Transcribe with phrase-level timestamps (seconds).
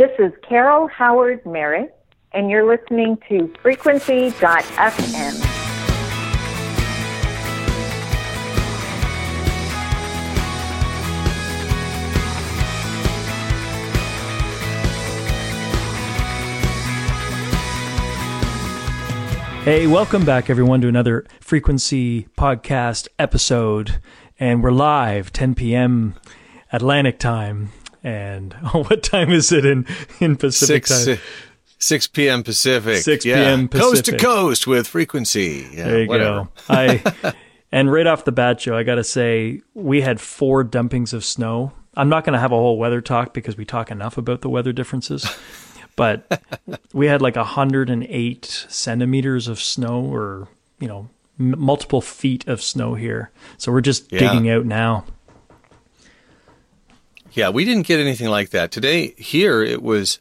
[0.00, 1.94] This is Carol Howard Merritt,
[2.32, 5.44] and you're listening to Frequency.fm.
[19.64, 24.00] Hey, welcome back, everyone, to another Frequency Podcast episode.
[24.38, 26.14] And we're live, 10 p.m.
[26.72, 27.68] Atlantic time.
[28.02, 29.86] And oh, what time is it in,
[30.20, 31.18] in Pacific six, time?
[31.78, 32.42] 6 p.m.
[32.42, 32.98] Pacific.
[32.98, 33.36] 6 Yeah.
[33.36, 33.68] p.m.
[33.68, 33.90] Pacific.
[33.90, 35.68] Coast to coast with frequency.
[35.72, 36.44] Yeah, There you whatever.
[36.44, 36.48] go.
[36.68, 37.34] I
[37.72, 41.24] and right off the bat, Joe, I got to say we had four dumpings of
[41.24, 41.72] snow.
[41.94, 44.48] I'm not going to have a whole weather talk because we talk enough about the
[44.48, 45.26] weather differences.
[45.96, 46.40] But
[46.92, 51.08] we had like 108 centimeters of snow, or you know,
[51.38, 53.30] m- multiple feet of snow here.
[53.58, 54.20] So we're just Yeah.
[54.20, 55.04] digging out now.
[57.32, 58.70] Yeah, we didn't get anything like that.
[58.70, 60.18] Today, here, it was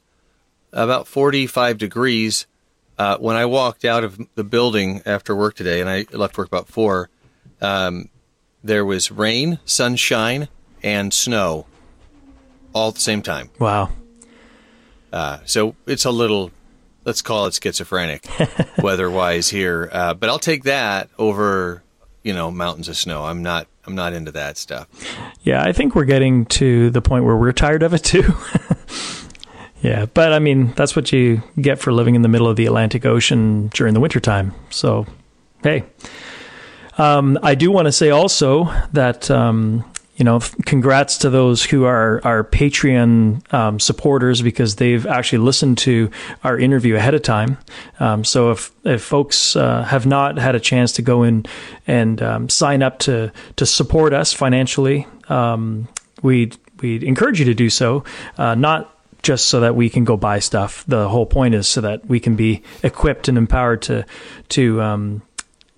[0.71, 2.45] about 45 degrees.
[2.97, 6.47] Uh, when I walked out of the building after work today, and I left work
[6.47, 7.09] about 4,
[7.61, 8.09] um,
[8.63, 10.49] there was rain, sunshine,
[10.83, 11.65] and snow
[12.73, 13.49] all at the same time.
[13.57, 13.89] Wow.
[15.11, 16.51] Uh, so it's a little,
[17.05, 18.27] let's call it schizophrenic
[18.77, 19.89] weather-wise here.
[19.91, 21.81] Uh, but I'll take that over,
[22.23, 23.23] you know, mountains of snow.
[23.23, 24.87] I'm not, I'm not into that stuff.
[25.41, 28.33] Yeah, I think we're getting to the point where we're tired of it too.
[29.81, 32.65] yeah, but I mean, that's what you get for living in the middle of the
[32.65, 34.53] Atlantic Ocean during the wintertime.
[34.69, 35.05] So,
[35.63, 35.83] hey.
[36.97, 39.88] Um, I do want to say also that, um,
[40.19, 45.77] you know, congrats to those who are our Patreon um, supporters because they've actually listened
[45.79, 46.11] to
[46.43, 47.57] our interview ahead of time.
[48.01, 51.45] Um, so if if folks uh, have not had a chance to go in
[51.87, 55.87] and um, sign up to to support us financially, um,
[56.21, 58.03] we we encourage you to do so.
[58.37, 60.83] Uh, not just so that we can go buy stuff.
[60.87, 64.05] The whole point is so that we can be equipped and empowered to
[64.49, 65.21] to um,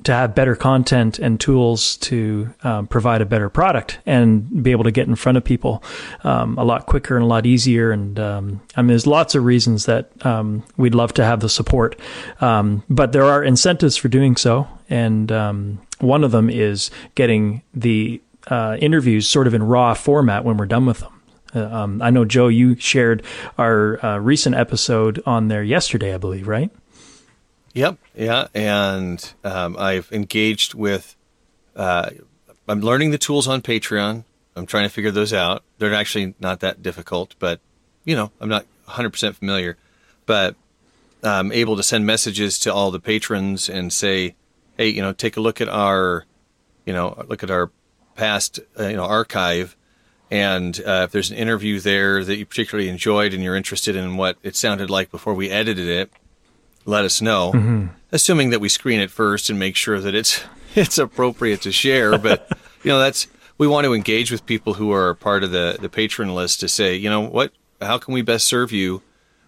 [0.04, 4.84] to have better content and tools to um, provide a better product and be able
[4.84, 5.84] to get in front of people
[6.24, 7.92] um, a lot quicker and a lot easier.
[7.92, 11.50] And um, I mean, there's lots of reasons that um, we'd love to have the
[11.50, 12.00] support,
[12.40, 14.68] um, but there are incentives for doing so.
[14.90, 20.44] And um, one of them is getting the uh, interviews sort of in raw format
[20.44, 21.22] when we're done with them.
[21.54, 23.24] Uh, I know Joe, you shared
[23.58, 26.72] our uh, recent episode on there yesterday, I believe, right?
[27.74, 27.98] Yep.
[28.16, 28.48] Yeah.
[28.54, 31.16] And um, I've engaged with,
[31.76, 32.10] uh,
[32.68, 34.24] I'm learning the tools on Patreon.
[34.56, 35.64] I'm trying to figure those out.
[35.78, 37.62] They're actually not that difficult, but,
[38.04, 39.78] you know, I'm not 100% familiar.
[40.26, 40.56] But
[41.24, 44.36] I'm able to send messages to all the patrons and say,
[44.78, 46.26] hey, you know, take a look at our,
[46.86, 47.72] you know, look at our
[48.16, 49.78] past, uh, you know, archive.
[50.30, 54.18] And uh, if there's an interview there that you particularly enjoyed and you're interested in
[54.18, 56.12] what it sounded like before we edited it,
[56.86, 57.90] let us know.
[58.12, 60.44] Assuming that we screen it first and make sure that it's
[60.76, 62.18] it's appropriate to share.
[62.18, 62.48] But
[62.84, 63.28] you know, that's
[63.58, 66.68] we want to engage with people who are part of the the patron list to
[66.68, 69.02] say, you know, what, how can we best serve you?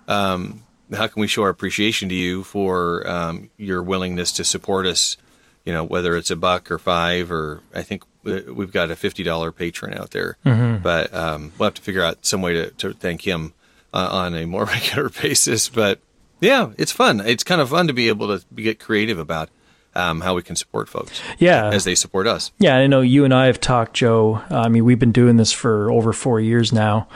[0.08, 0.64] Um,
[0.94, 5.18] how can we show our appreciation to you for um, your willingness to support us?
[5.66, 8.96] You know, whether it's a buck or five, or I think uh, we've got a
[8.98, 10.38] fifty dollar patron out there,
[10.84, 13.54] but um, we'll have to figure out some way to, to thank him
[13.94, 15.70] uh, on a more regular basis.
[15.70, 16.00] But
[16.44, 17.20] yeah, it's fun.
[17.22, 19.50] It's kind of fun to be able to get creative about
[19.96, 21.70] um, how we can support folks Yeah.
[21.70, 22.52] as they support us.
[22.60, 24.42] Yeah, I know you and I have talked, Joe.
[24.50, 27.08] I mean, we've been doing this for over four years now,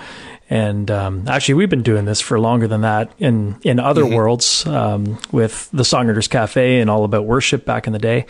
[0.49, 4.65] and um, actually, we've been doing this for longer than that in in other worlds
[4.67, 8.25] um, with the Songwriters Cafe and all about worship back in the day,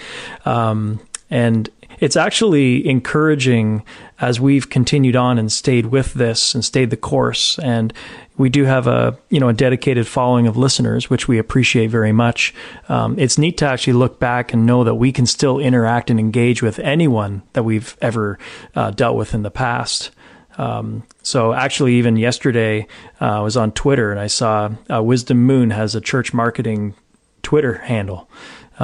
[0.45, 1.69] um, and
[1.99, 3.83] it's actually encouraging
[4.19, 7.93] as we've continued on and stayed with this and stayed the course and
[8.37, 12.11] we do have a you know a dedicated following of listeners which we appreciate very
[12.11, 12.53] much
[12.89, 16.19] um, it's neat to actually look back and know that we can still interact and
[16.19, 18.37] engage with anyone that we've ever
[18.75, 20.11] uh, dealt with in the past
[20.57, 22.87] um, so actually even yesterday
[23.21, 26.95] uh, i was on twitter and i saw uh, wisdom moon has a church marketing
[27.43, 28.29] twitter handle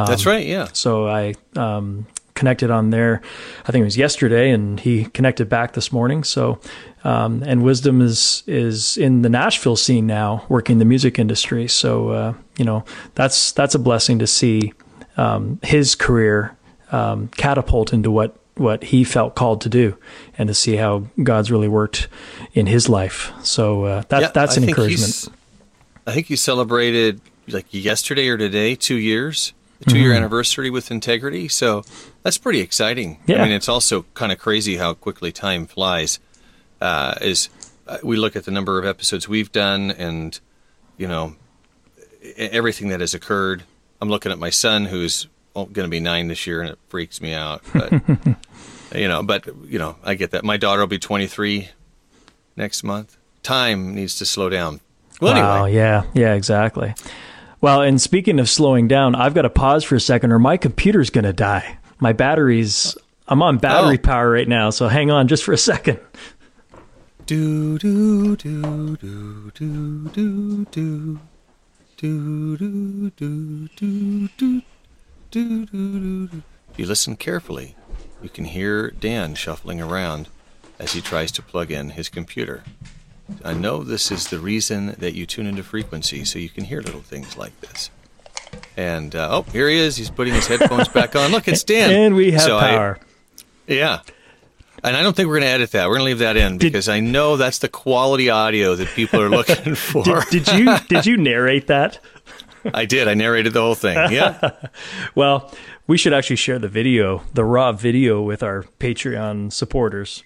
[0.07, 0.45] That's right.
[0.45, 0.69] Yeah.
[0.73, 3.21] so I um, connected on there.
[3.65, 6.23] I think it was yesterday, and he connected back this morning.
[6.23, 6.59] So,
[7.03, 11.67] um, and Wisdom is is in the Nashville scene now, working in the music industry.
[11.67, 12.85] So, uh, you know,
[13.15, 14.73] that's that's a blessing to see
[15.17, 16.55] um, his career
[16.91, 19.97] um, catapult into what what he felt called to do,
[20.37, 22.07] and to see how God's really worked
[22.53, 23.31] in his life.
[23.43, 25.29] So uh, that Yeah, that's I an encouragement.
[26.05, 29.53] I think he celebrated like yesterday or today two years,
[29.83, 31.47] the 2 year anniversary with Integrity.
[31.47, 31.83] So
[32.23, 33.19] that's pretty exciting.
[33.25, 33.41] Yeah.
[33.41, 36.19] I mean, it's also kind of crazy how quickly time flies.
[36.81, 37.49] Uh, as
[37.87, 40.39] uh, we look at the number of episodes we've done, and
[40.97, 41.35] you know
[42.37, 43.63] everything that has occurred.
[44.01, 47.21] I'm looking at my son, who's going to be nine this year, and it freaks
[47.21, 47.61] me out.
[47.73, 47.93] But
[48.95, 50.43] you know, but you know, I get that.
[50.43, 51.69] My daughter will be 23
[52.55, 53.17] next month.
[53.43, 54.79] Time needs to slow down.
[55.21, 56.95] Well, wow, anyway, yeah, yeah, exactly.
[57.63, 60.57] Well, and speaking of slowing down, I've got to pause for a second or my
[60.57, 61.77] computer's going to die.
[61.97, 62.97] My batteries,
[63.29, 64.05] I'm on battery oh.
[64.05, 65.97] power right now, so hang on just for a second.
[67.25, 70.09] Do, do, do, do, do.
[70.09, 73.69] Do, do, do, do, do,
[75.31, 76.43] do, do, do.
[76.73, 77.77] If you listen carefully,
[78.21, 80.27] you can hear Dan shuffling around
[80.79, 82.65] as he tries to plug in his computer.
[83.43, 86.81] I know this is the reason that you tune into frequency, so you can hear
[86.81, 87.89] little things like this.
[88.77, 89.95] And uh, oh, here he is.
[89.97, 91.31] He's putting his headphones back on.
[91.31, 91.89] Look, it's Dan.
[91.93, 92.99] And we have So I- power.
[93.67, 93.99] yeah.
[94.85, 95.87] And I don't think we're going to edit that.
[95.87, 98.89] We're going to leave that in Did- because I know that's the quality audio that
[98.89, 100.03] people are looking for.
[100.29, 101.99] did, did you did you narrate that?
[102.73, 103.07] I did.
[103.07, 103.95] I narrated the whole thing.
[104.11, 104.51] Yeah.
[105.15, 105.51] Well,
[105.87, 110.23] we should actually share the video, the raw video, with our Patreon supporters,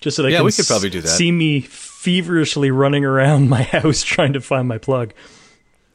[0.00, 1.08] just so they Yeah, can we could probably do that.
[1.08, 1.60] See me
[1.98, 5.12] feverishly running around my house trying to find my plug.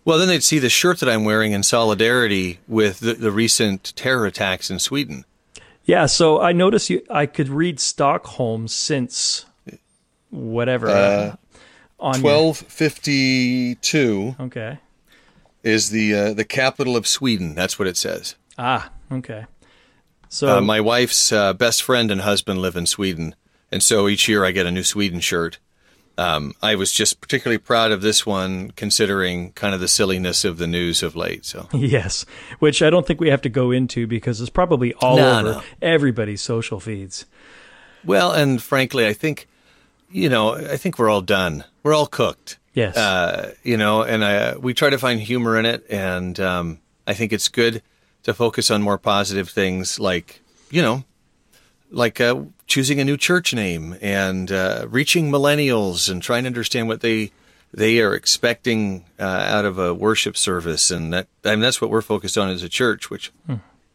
[0.04, 3.94] well, then they'd see the shirt that I'm wearing in solidarity with the, the recent
[3.96, 5.24] terror attacks in Sweden.
[5.86, 7.02] Yeah, so I noticed you.
[7.10, 9.46] I could read Stockholm since
[10.30, 11.36] whatever Uh,
[12.00, 14.80] on your- Twelve fifty two okay.
[15.64, 17.56] is the uh, the capital of Sweden.
[17.56, 18.36] That's what it says.
[18.58, 19.46] Ah, okay.
[20.30, 23.36] So Uh, my wife's uh, best friend and husband live in Sweden,
[23.72, 25.60] and so each year I get a new Sweden shirt.
[26.18, 30.58] Um, I was just particularly proud of this one, considering kind of the silliness of
[30.60, 31.44] the news of late.
[31.46, 32.26] So yes,
[32.60, 35.44] which I don't think we have to go into because it's probably all No, over
[35.54, 35.62] no.
[35.82, 37.26] everybody's social feeds.
[38.06, 39.48] Well, and frankly, I think,
[40.12, 41.64] you know, I think we're all done.
[41.82, 42.60] We're all cooked.
[42.76, 42.96] Yes.
[42.98, 47.14] Uh, you know, and I, we try to find humor in it, and um, I
[47.14, 47.82] think it's good
[48.24, 51.04] to focus on more positive things, like you know,
[51.94, 56.88] like uh, choosing a new church name and uh, reaching millennials and trying to understand
[56.88, 57.32] what they
[57.74, 61.90] they are expecting uh, out of a worship service, and that I mean that's what
[61.90, 63.32] we're focused on as a church, which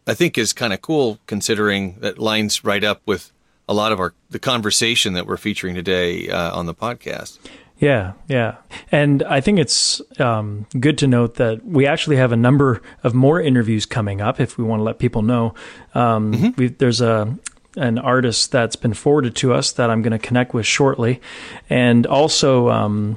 [0.06, 3.30] I think is kind of cool considering that lines right up with
[3.68, 7.38] a lot of our the conversation that we're featuring today uh, on the podcast.
[7.78, 8.56] Yeah, yeah.
[8.90, 13.14] And I think it's um, good to note that we actually have a number of
[13.14, 15.54] more interviews coming up if we want to let people know.
[15.94, 17.38] Um, we there's a
[17.78, 21.20] an artist that's been forwarded to us that I'm going to connect with shortly.
[21.70, 23.16] And also, um,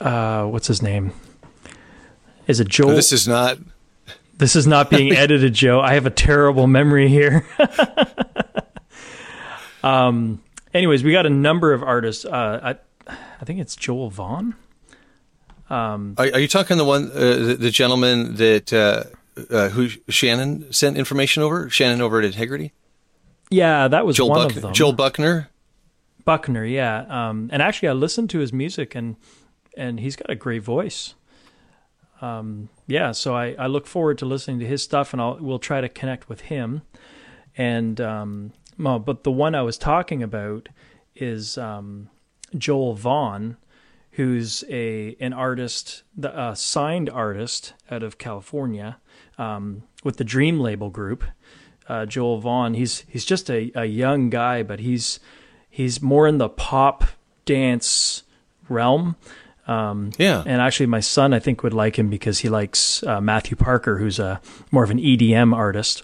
[0.00, 1.12] uh, what's his name?
[2.46, 2.90] Is it Joel?
[2.90, 3.58] This is not
[4.36, 5.80] This is not being edited, Joe.
[5.80, 7.46] I have a terrible memory here.
[9.82, 10.40] um.
[10.74, 12.24] Anyways, we got a number of artists.
[12.24, 12.74] Uh,
[13.06, 14.56] I, I think it's Joel Vaughn.
[15.70, 19.04] Are, are you talking the one, uh, the, the gentleman that uh,
[19.50, 21.68] uh, who Shannon sent information over?
[21.70, 22.72] Shannon over at Integrity.
[23.50, 24.72] Yeah, that was Joel one Buck, of them.
[24.72, 25.50] Joel Buckner.
[26.24, 26.64] Buckner.
[26.64, 27.04] Yeah.
[27.08, 27.50] Um.
[27.52, 29.16] And actually, I listened to his music, and
[29.76, 31.14] and he's got a great voice.
[32.20, 32.68] Um.
[32.86, 33.12] Yeah.
[33.12, 35.88] So I I look forward to listening to his stuff, and I'll we'll try to
[35.88, 36.82] connect with him.
[37.56, 38.52] And um.
[38.78, 40.68] Well, but the one I was talking about
[41.14, 42.10] is um,
[42.58, 43.56] Joel Vaughn,
[44.12, 48.98] who's a an artist, the uh, signed artist out of California,
[49.38, 51.22] um, with the Dream Label Group.
[51.88, 55.20] Uh, Joel Vaughn, he's he's just a, a young guy, but he's
[55.68, 57.04] he's more in the pop
[57.44, 58.22] dance
[58.68, 59.16] realm.
[59.66, 60.42] Um, Yeah.
[60.46, 63.98] and actually, my son I think would like him because he likes uh, Matthew Parker,
[63.98, 66.02] who's a more of an EDM artist.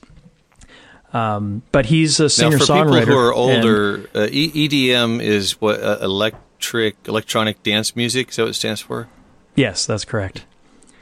[1.12, 5.60] Um, but he's a Now, singer for people who are older, uh, e- EDM is
[5.60, 8.28] what uh, electric electronic dance music.
[8.30, 9.08] Is that what it stands for?
[9.56, 10.44] yes, that's correct.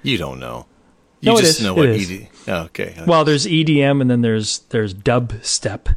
[0.03, 0.67] You don't know.
[1.21, 2.11] You No, just know what what is.
[2.11, 2.29] ED.
[2.47, 2.95] Oh, okay.
[3.07, 5.97] Well, there's EDM and then there's there's dubstep.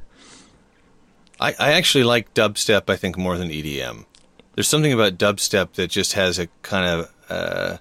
[1.40, 2.90] I, I actually like dubstep.
[2.90, 4.06] I think more than EDM.
[4.56, 7.78] There's something about dubstep that just has a kind of uh,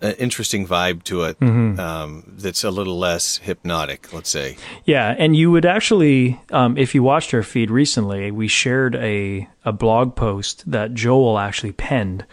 [0.00, 1.40] an interesting vibe to it.
[1.40, 1.80] Mm-hmm.
[1.80, 4.12] Um, that's a little less hypnotic.
[4.12, 4.56] Let's say.
[4.84, 9.48] Yeah, and you would actually, um, if you watched our feed recently, we shared a
[9.64, 12.24] a blog post that Joel actually penned.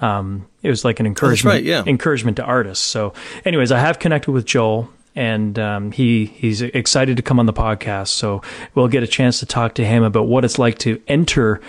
[0.00, 1.82] Um, it was like an encouragement, right, yeah.
[1.86, 2.84] encouragement to artists.
[2.84, 7.46] So, anyways, I have connected with Joel, and um, he he's excited to come on
[7.46, 8.08] the podcast.
[8.08, 8.42] So
[8.74, 11.60] we'll get a chance to talk to him about what it's like to enter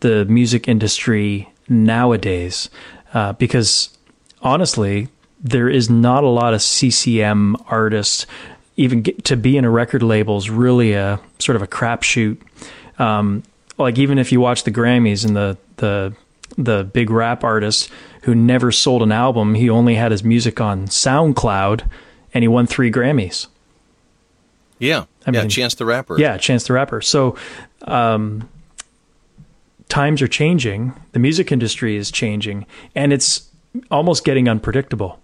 [0.00, 2.70] the music industry nowadays,
[3.12, 3.96] uh, because
[4.40, 5.08] honestly,
[5.42, 8.26] there is not a lot of CCM artists.
[8.76, 12.38] Even get to be in a record label is really a sort of a crapshoot.
[12.98, 13.42] Um,
[13.78, 16.14] like even if you watch the Grammys and the the
[16.56, 17.90] the big rap artist
[18.22, 19.54] who never sold an album.
[19.54, 21.88] He only had his music on SoundCloud,
[22.34, 23.46] and he won three Grammys.
[24.78, 25.40] Yeah, I yeah.
[25.42, 26.18] mean- Chance the Rapper.
[26.18, 27.00] Yeah, Chance the Rapper.
[27.00, 27.36] So,
[27.82, 28.48] um,
[29.88, 30.92] times are changing.
[31.12, 33.48] The music industry is changing, and it's
[33.90, 35.20] almost getting unpredictable.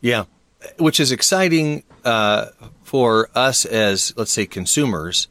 [0.00, 0.24] Yeah,
[0.78, 2.46] which is exciting uh,
[2.82, 5.28] for us as let's say consumers,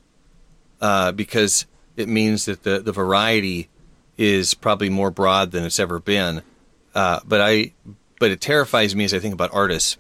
[0.82, 3.70] uh, because it means that the the variety
[4.18, 6.42] is probably more broad than it's ever been.
[6.94, 7.74] Uh, but I,
[8.20, 9.98] but it terrifies me as I think about artists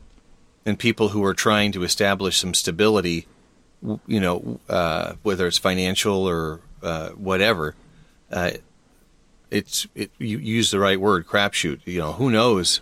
[0.66, 3.28] and people who are trying to establish some stability.
[4.08, 7.76] You know, uh, whether it's financial or uh, whatever.
[8.32, 8.52] Uh,
[9.52, 11.82] it's it, you use the right word, crapshoot.
[11.86, 12.82] You know, who knows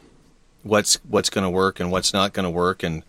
[0.62, 3.04] what's what's going to work and what's not going to work and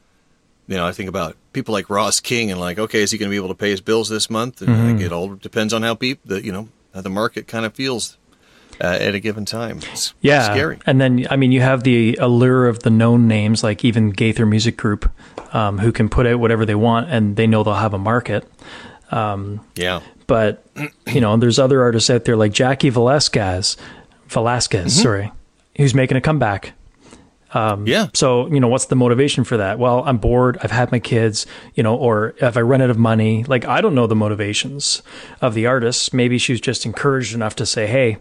[0.67, 3.29] you know i think about people like ross king and like okay is he going
[3.29, 4.97] to be able to pay his bills this month and Mm-hmm.
[4.97, 6.69] like, it all depends on how peop the you know
[7.01, 8.17] the market kind of feels
[8.81, 12.17] uh, at a given time it's Yeah, scary And then, I mean, you have the
[12.21, 15.11] allure of the known names, like even Gaither Music Group,
[15.55, 18.45] um, who can put out whatever they want, and they know they'll have a market.
[19.13, 20.65] yeah But
[21.07, 23.77] you know, there's other artists out there like Jackie Velasquez,
[24.29, 25.03] Velasquez, Mm-hmm.
[25.03, 25.33] sorry,
[25.77, 26.73] who's making a comeback.
[27.87, 29.79] Yeah So, you know, what's the motivation for that?
[29.79, 30.59] Well, I'm bored.
[30.63, 33.81] I've had my kids, you know, or if I run out of money, like I
[33.81, 35.03] don't know the motivations
[35.41, 36.13] of the artist.
[36.13, 38.19] Maybe she was just encouraged enough to say, Hey,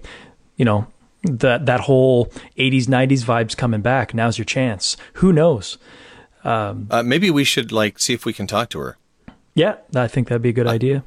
[0.56, 0.86] you know,
[1.24, 2.26] that, that whole
[2.58, 4.14] 80s, 90s vibes coming back.
[4.14, 4.98] Now's your chance.
[5.14, 5.78] Who knows?
[6.92, 8.98] uh, maybe we should like see if we can talk to her
[9.56, 11.04] Yeah, I think that'd be a good idea.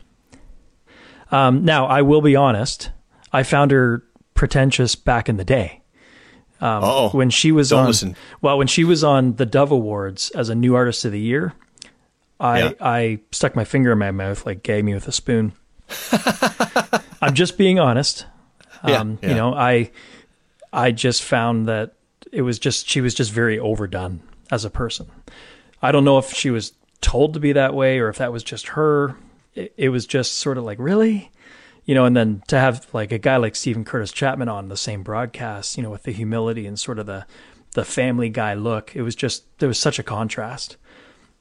[1.31, 2.91] Um, now, I will be honest.
[3.33, 4.03] I found her
[4.35, 5.83] pretentious back in the day.
[6.61, 8.17] Oh when she was on listen.
[8.41, 11.53] well when she was on the Dove Awards as a new artist of the year,
[12.41, 12.73] I Yeah.
[12.81, 15.53] I stuck my finger in my mouth like gag me with a spoon.
[17.23, 18.27] I'm just being honest.
[18.87, 19.29] Yeah, Um, yeah.
[19.31, 19.91] You know, I
[20.73, 21.95] I just found that
[22.33, 24.21] it was just she was just very overdone
[24.51, 25.07] as a person.
[25.83, 28.43] I don't know if she was told to be that way or if that was
[28.43, 29.17] just her.
[29.55, 31.31] It, it was just sort of like really,
[31.87, 32.05] you know.
[32.05, 35.79] And then to have like a guy like Steven Curtis Chapman on the same broadcast,
[35.79, 37.25] you know, with the humility and sort of the
[37.73, 40.77] the Family Guy look, it was just there was such a contrast.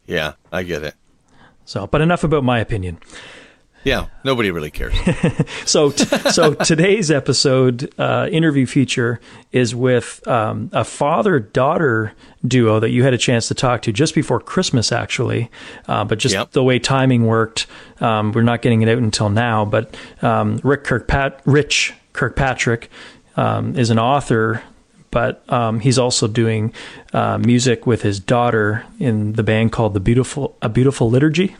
[0.05, 0.95] yeah i get it
[1.65, 2.99] So, but enough about my opinion.
[3.85, 4.93] Yeah nobody really cares
[5.65, 9.19] So, t- so today's episode uh, interview feature
[9.51, 12.13] is with um, a father-daughter
[12.47, 15.49] duo that you had a chance to talk to just before Christmas, actually.
[15.87, 16.51] Uh, but just Yep.
[16.51, 17.67] the way timing worked,
[17.99, 19.65] um, we're not getting it out until now.
[19.65, 22.89] But um, Rick Kirkpat- Rich Kirkpatrick
[23.35, 24.61] um, is an author.
[25.11, 26.73] But um, he's also doing
[27.13, 31.55] uh, music with his daughter in the band called the Beautiful A Beautiful Liturgy.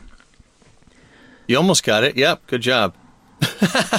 [1.48, 2.94] You almost got it yep good job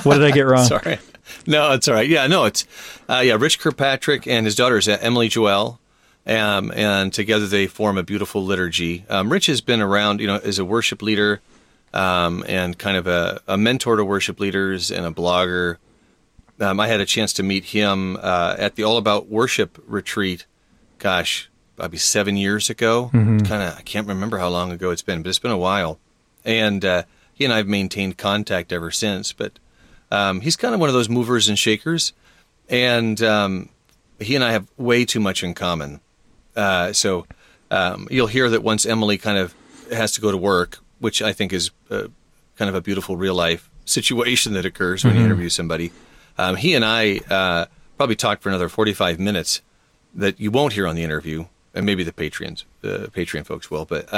[0.02, 0.64] What did I get wrong?
[0.68, 0.98] Sorry.
[1.46, 2.08] No, it's all right.
[2.08, 2.66] Yeah, no, it's
[3.08, 3.36] uh, yeah.
[3.38, 5.78] Rich Kirkpatrick and his daughter is uh, Emily Joelle,
[6.26, 9.04] um, and together they form a beautiful liturgy.
[9.08, 11.40] Um, Rich has been around, you know, as a worship leader,
[11.92, 15.76] um, and kind of a, a mentor to worship leaders and a blogger.
[16.60, 20.46] Um, I had a chance to meet him uh, at the All About Worship retreat.
[20.98, 23.10] Gosh, probably seven years ago.
[23.12, 25.98] Kind of, I can't remember how long ago it's been, but it's been a while.
[26.44, 27.02] And uh,
[27.36, 29.34] he and I have maintained contact ever since.
[29.34, 29.52] But
[30.10, 32.14] um, he's kind of one of those movers and shakers,
[32.68, 33.68] and um,
[34.18, 36.00] he and I have way too much in common.
[36.56, 37.26] Uh, so
[37.70, 39.54] um, you'll hear that once Emily kind of
[39.92, 42.08] has to go to work, which I think is uh,
[42.56, 45.92] kind of a beautiful real life situation that occurs when you interview somebody.
[46.38, 47.66] Um, he and I uh,
[47.98, 49.60] probably talked for another forty-five minutes
[50.14, 53.84] that you won't hear on the interview, and maybe the Patreons, the Patreon folks will,
[53.84, 54.10] but.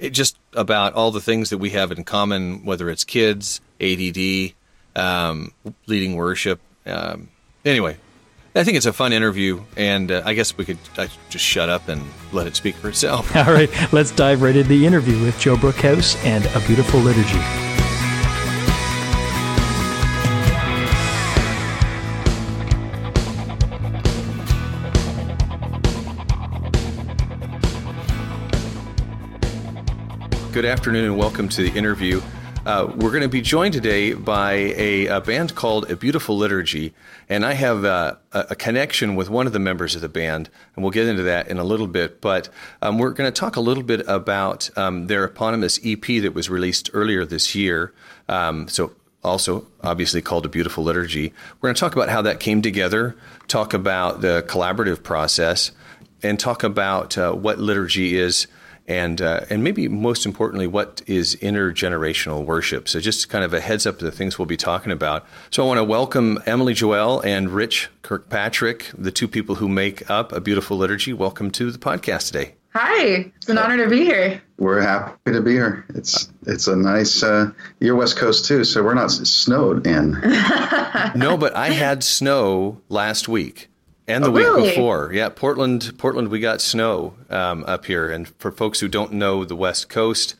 [0.00, 4.54] It just about all the things that we have in common, whether it's kids, ADD,
[4.96, 5.52] um,
[5.86, 6.58] leading worship.
[6.86, 7.28] Um,
[7.64, 7.98] anyway,
[8.54, 10.78] I think it's a fun interview, and uh, I guess we could
[11.28, 12.02] just shut up and
[12.32, 13.34] let it speak for itself.
[13.36, 17.69] All right, let's dive right into the interview with Joe Brookhouse and A Beautiful Liturgy.
[30.60, 32.20] Good afternoon and welcome to the interview.
[32.66, 36.92] Uh, we're going to be joined today by a, a band called A Beautiful Liturgy,
[37.30, 40.50] and I have uh, a, a connection with one of the members of the band,
[40.76, 42.20] and we'll get into that in a little bit.
[42.20, 42.50] But
[42.82, 46.50] um, we're going to talk a little bit about um, their eponymous EP that was
[46.50, 47.94] released earlier this year.
[48.28, 48.92] Um, so,
[49.24, 51.32] also obviously called A Beautiful Liturgy.
[51.58, 53.16] We're going to talk about how that came together,
[53.48, 55.72] talk about the collaborative process,
[56.22, 58.46] and talk about uh, what liturgy is
[58.90, 62.88] and uh, and maybe most importantly, what is intergenerational worship?
[62.88, 65.24] So just kind of a heads up to the things we'll be talking about.
[65.50, 70.10] So I want to welcome Emily Joelle and Rich Kirkpatrick, the two people who make
[70.10, 71.12] up a beautiful liturgy.
[71.12, 72.54] Welcome to the podcast today.
[72.74, 74.42] Hi, it's an honor to be here.
[74.58, 75.84] We're happy to be here.
[75.94, 77.22] It's it's a nice.
[77.22, 80.12] Uh, you're West Coast too, so we're not snowed in.
[81.14, 83.69] no, but I had snow last week
[84.10, 84.68] and the oh, week really?
[84.70, 85.10] before.
[85.12, 88.10] Yeah, Portland, Portland, we got snow um, up here.
[88.10, 90.36] And for folks who don't know the West Coast,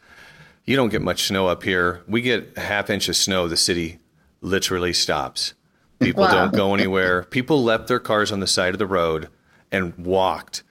[0.65, 2.03] you don't get much snow up here.
[2.07, 3.49] We get a half inch of snow.
[3.49, 3.99] The city
[4.41, 5.55] literally stops.
[6.00, 6.31] People wow.
[6.31, 7.25] don't go anywhere.
[7.25, 9.29] People left their cars on the side of the road
[9.71, 10.62] and walked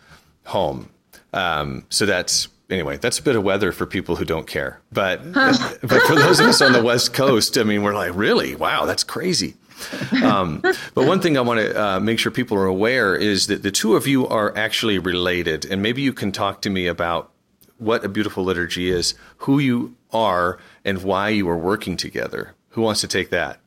[0.46, 0.89] home.
[1.34, 2.98] Um, so that's anyway.
[2.98, 4.82] That's a bit of weather for people who don't care.
[4.91, 5.53] But huh.
[5.82, 8.56] but for those of us on the West Coast, I mean, we're like, really?
[8.56, 9.56] Wow, that's crazy.
[10.24, 13.63] Um, but one thing I want to uh, make sure people are aware is that
[13.63, 17.31] the two of you are actually related, and maybe you can talk to me about
[17.77, 22.53] what a beautiful liturgy is, who you are, and why you are working together.
[22.69, 23.59] Who wants to take that?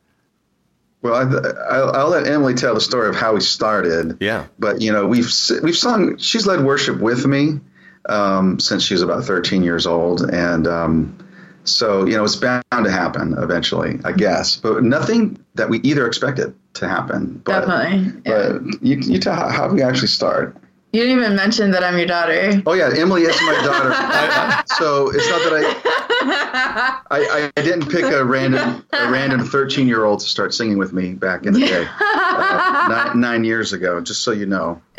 [1.02, 4.18] Well, I, will let Emily tell the story of how we started.
[4.20, 4.46] Yeah.
[4.58, 5.30] But you know, we've
[5.62, 6.18] we've sung.
[6.18, 7.60] She's led worship with me
[8.08, 11.18] um, since she was about 13 years old, and um,
[11.64, 16.06] so, you know, it's bound to happen eventually, I guess, but nothing that we either
[16.06, 17.40] expected to happen.
[17.44, 18.22] But, Definitely.
[18.24, 18.58] Yeah.
[18.58, 20.56] But you, you tell how, how we actually start.
[20.92, 22.62] You didn't even mention that I'm your daughter.
[22.66, 23.92] Oh yeah, Emily is my daughter.
[23.94, 25.82] I, so it's not that
[26.20, 30.76] I, I, I didn't pick a random a random 13 year old to start singing
[30.76, 34.02] with me back in the day, uh, nine, nine years ago.
[34.02, 34.82] Just so you know.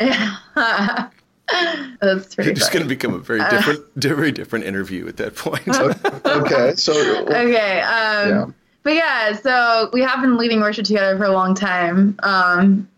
[1.48, 2.52] That's pretty.
[2.52, 5.68] It's going to become a very uh, different, uh, very different interview at that point.
[6.26, 6.92] okay, so
[7.26, 8.46] okay, um, yeah.
[8.82, 12.88] but yeah, so we have been leading worship together for a long time, um,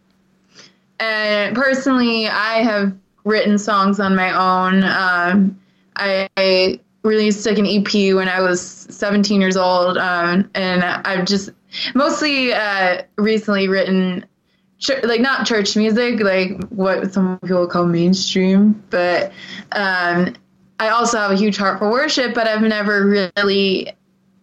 [1.01, 4.85] and personally, I have written songs on my own.
[4.85, 5.61] Um,
[5.97, 11.25] I, I, released like an EP when I was 17 years old, um, and I've
[11.25, 11.51] just
[11.95, 14.27] mostly uh, recently written
[15.03, 19.33] like not church music, like what some people call mainstream, but
[19.73, 20.35] um,
[20.79, 23.93] I also have a huge heart for worship, but I've never really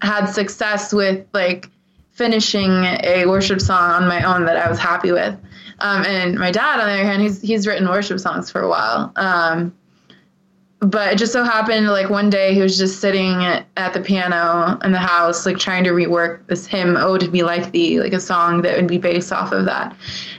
[0.02, 1.70] had success with like
[2.12, 5.36] finishing a worship song on my own that I was happy with.
[5.80, 8.70] Um, and my dad, on the other hand, he's he's written worship songs for a
[8.70, 9.12] while.
[9.16, 9.74] Um,
[10.84, 14.80] but it just so happened like one day he was just sitting at, the piano
[14.84, 18.14] in the house like trying to rework this hymn oh to be like thee like
[18.14, 19.96] a song that would be based off of that.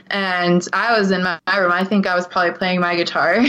[0.07, 1.71] And i was in my room.
[1.71, 3.43] I think i was probably playing my guitar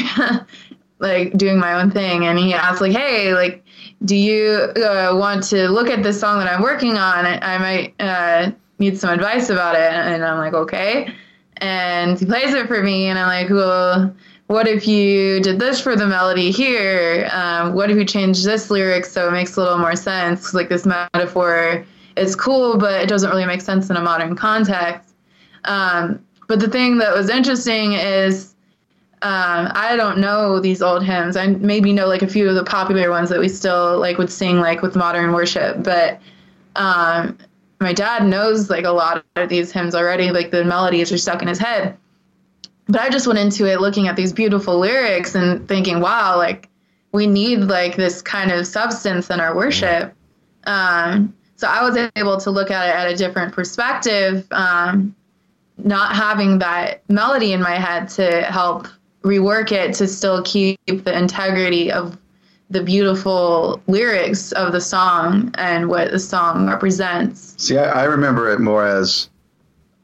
[1.01, 2.27] like doing my own thing.
[2.27, 3.65] And he asked like hey like
[4.05, 7.27] do you uh, want to look at this song that i'm working on?
[7.27, 9.93] I, I might uh, need some advice about it.
[9.93, 11.13] And i'm like okay.
[11.57, 14.15] And he plays it for me and i'm like well
[14.47, 17.29] what if you did this for the melody here?
[17.33, 20.55] Um, what if you change this lyric so it makes a little more sense?
[20.55, 21.85] Like this metaphor
[22.17, 25.15] is cool, but it doesn't really make sense in a modern context.
[25.65, 28.55] Um, but the thing that was interesting is
[29.23, 31.37] um, I don't know these old hymns.
[31.37, 34.31] I maybe know like a few of the popular ones that we still like would
[34.31, 36.21] sing like with modern worship, but
[36.77, 37.37] um,
[37.81, 40.31] my dad knows like a lot of these hymns already.
[40.31, 41.97] Like the melodies are stuck in his head
[42.89, 46.69] but I just went into it looking at these beautiful lyrics and thinking, wow, like
[47.13, 50.15] we need like this kind of substance in our worship.
[50.65, 55.17] Um, so I was able to look at it at a different perspective, um,
[55.79, 58.89] not having that melody in my head to help
[59.23, 62.17] rework it to still keep the integrity of
[62.71, 67.55] the beautiful lyrics of the song and what the song represents.
[67.59, 69.29] See, I, I remember it more as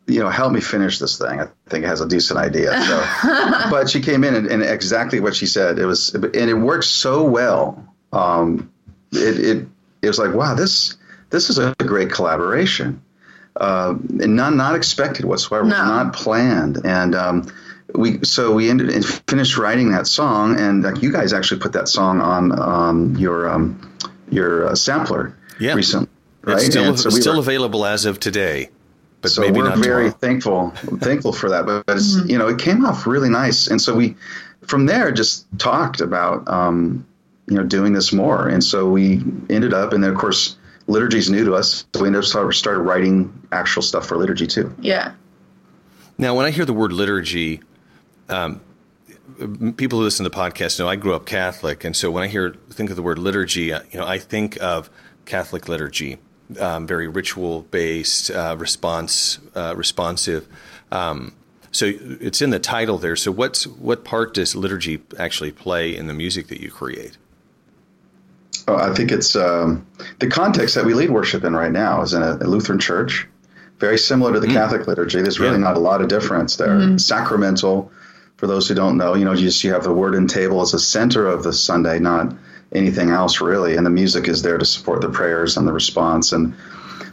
[0.07, 1.41] you know, help me finish this thing.
[1.73, 2.71] I think has a decent idea.
[2.83, 3.03] So,
[3.71, 5.79] but she came in and, and, exactly what she said.
[5.79, 7.83] It was, and it worked so well.
[8.13, 8.71] Um,
[9.11, 9.69] it, it,
[10.03, 10.99] it was like, wow, this,
[11.31, 13.03] this is a great collaboration.
[13.57, 15.71] Uh, and not, not expected whatsoever, no.
[15.71, 16.85] not planned.
[16.85, 17.51] And, um,
[17.95, 21.73] we, so we ended and finished writing that song and like, you guys actually put
[21.73, 23.97] that song on, um, your, um,
[24.31, 25.73] your uh, sampler yeah.
[25.73, 26.09] recently.
[26.43, 26.57] Right?
[26.57, 28.69] It's still, so we still were, available as of today
[29.23, 30.11] but so we're very tomorrow.
[30.11, 31.65] thankful thankful for that.
[31.65, 32.29] But, but it's mm-hmm.
[32.29, 34.17] you know it came off really nice, and so we
[34.67, 37.07] from there just talked about um,
[37.47, 40.57] you know doing this more, and so we ended up, and then of course
[40.89, 44.47] liturgy is new to us, so we ended up started writing actual stuff for liturgy
[44.47, 44.75] too.
[44.81, 45.13] Yeah.
[46.19, 47.63] Now, when I hear the word liturgy,
[48.29, 48.61] um,
[49.77, 52.27] people who listen to the podcast know I grew up Catholic, and so when I
[52.27, 54.91] hear think of the word liturgy, uh, you know I think of
[55.27, 56.19] Catholic liturgy
[56.59, 60.47] um, very ritual based, uh, response uh, responsive.
[60.91, 61.33] Um,
[61.73, 63.17] so it's in the title there.
[63.17, 67.17] So what's what part does liturgy actually play in the music that you create?
[68.69, 69.87] Oh, I think it's um,
[70.19, 73.27] the context that we lead worship in right now is in a, a Lutheran church,
[73.79, 74.53] very similar to the mm.
[74.53, 75.21] Catholic liturgy.
[75.21, 75.65] There's really yeah.
[75.65, 76.69] not a lot of difference there.
[76.69, 77.01] Mm.
[77.01, 77.91] Sacramental,
[78.37, 80.61] for those who don't know, you know, you just you have the word and table
[80.61, 82.35] as the center of the Sunday, not
[82.75, 86.33] anything else really, and the music is there to support the prayers and the response.
[86.33, 86.55] And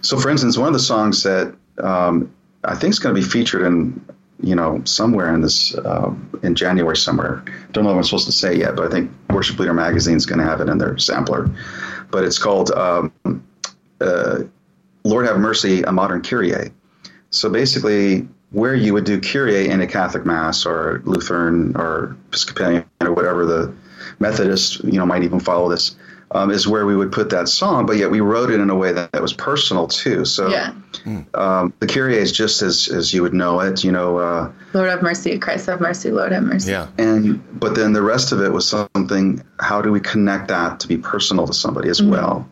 [0.01, 2.31] so, for instance, one of the songs that um,
[2.63, 4.01] I think is going to be featured in
[4.41, 7.43] you know, somewhere in this uh, in January somewhere.
[7.71, 10.25] Don't know what I'm supposed to say yet, but I think Worship Leader Magazine is
[10.25, 11.49] going to have it in their sampler.
[12.09, 13.11] But it's called um,
[13.99, 14.39] uh,
[15.03, 16.71] "Lord Have Mercy: A Modern Kyrie."
[17.31, 22.85] So basically, where you would do Kyrie in a Catholic Mass or Lutheran or Episcopalian
[23.01, 23.73] or whatever the
[24.19, 25.95] Methodist, you know, might even follow this
[26.31, 28.75] um, is where we would put that song, but yet we wrote it in a
[28.75, 30.25] way that, that was personal too.
[30.25, 30.73] So yeah.
[31.33, 34.17] um, the Kyrie is just as, as you would know it, you know.
[34.17, 36.71] Uh, Lord have mercy, Christ have mercy, Lord have mercy.
[36.71, 36.87] Yeah.
[36.97, 39.43] And but then the rest of it was something.
[39.59, 42.11] How do we connect that to be personal to somebody as mm-hmm.
[42.11, 42.49] well?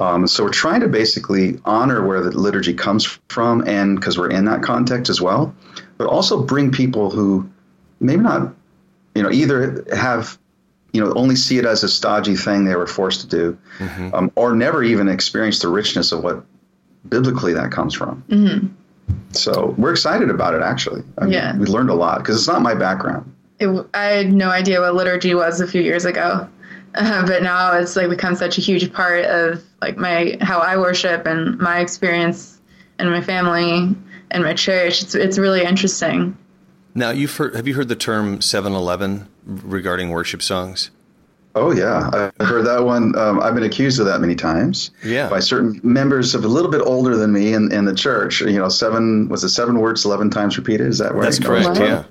[0.00, 4.30] Um, so we're trying to basically honor where the liturgy comes from, and because we're
[4.30, 5.54] in that context as well,
[5.98, 7.48] but also bring people who
[8.00, 8.52] maybe not,
[9.14, 10.36] you know, either have
[10.94, 14.14] you know only see it as a stodgy thing they were forced to do, mm-hmm.
[14.14, 16.44] um, or never even experience the richness of what
[17.08, 18.22] biblically that comes from.
[18.28, 18.68] Mm-hmm.
[19.32, 20.62] So we're excited about it.
[20.62, 23.30] Actually, I mean, yeah, we learned a lot because it's not my background.
[23.58, 26.48] It, I had no idea what liturgy was a few years ago,
[26.94, 30.76] uh, but now it's like become such a huge part of like my how I
[30.76, 32.60] worship and my experience
[33.00, 33.96] and my family
[34.30, 35.02] and my church.
[35.02, 36.38] It's it's really interesting.
[36.94, 40.90] Now, you've heard, have you heard the term 7-Eleven regarding worship songs?
[41.56, 43.16] Oh yeah, I've heard that one.
[43.16, 44.90] Um, I've been accused of that many times.
[45.04, 45.28] Yeah.
[45.28, 48.40] By certain members of a little bit older than me in, in the church.
[48.40, 50.88] You know, seven was it seven words eleven times repeated?
[50.88, 51.22] Is that right?
[51.22, 51.78] That's correct.
[51.78, 52.04] Yeah.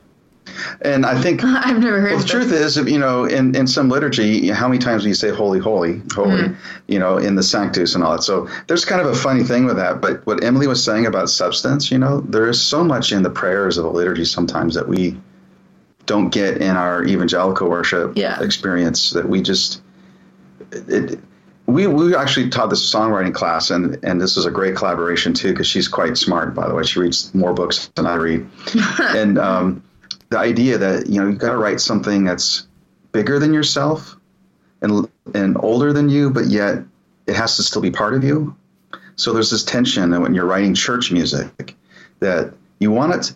[0.82, 2.12] And I think I've never heard.
[2.12, 5.15] Well, the truth is, you know, in, in some liturgy, how many times do you
[5.15, 6.43] say "holy, holy, holy"?
[6.43, 6.56] Mm.
[6.88, 8.23] You know, in the Sanctus and all that.
[8.23, 10.01] So there's kind of a funny thing with that.
[10.01, 13.29] But what Emily was saying about substance, you know, there is so much in the
[13.29, 15.17] prayers of the liturgy sometimes that we
[16.06, 18.41] don't get in our evangelical worship yeah.
[18.41, 19.82] experience that we just.
[20.71, 21.19] It,
[21.65, 25.51] we, we actually taught this songwriting class, and, and this is a great collaboration too,
[25.53, 26.84] because she's quite smart, by the way.
[26.84, 28.45] She reads more books than I read.
[28.99, 29.84] and um,
[30.34, 32.67] the idea that you know you got to write something that's
[33.12, 34.17] bigger than yourself
[34.82, 36.84] and and older than you, but yet
[37.28, 38.56] it has to still be part of you.
[39.15, 41.76] So there's this tension that when you're writing church music,
[42.19, 43.34] that you want it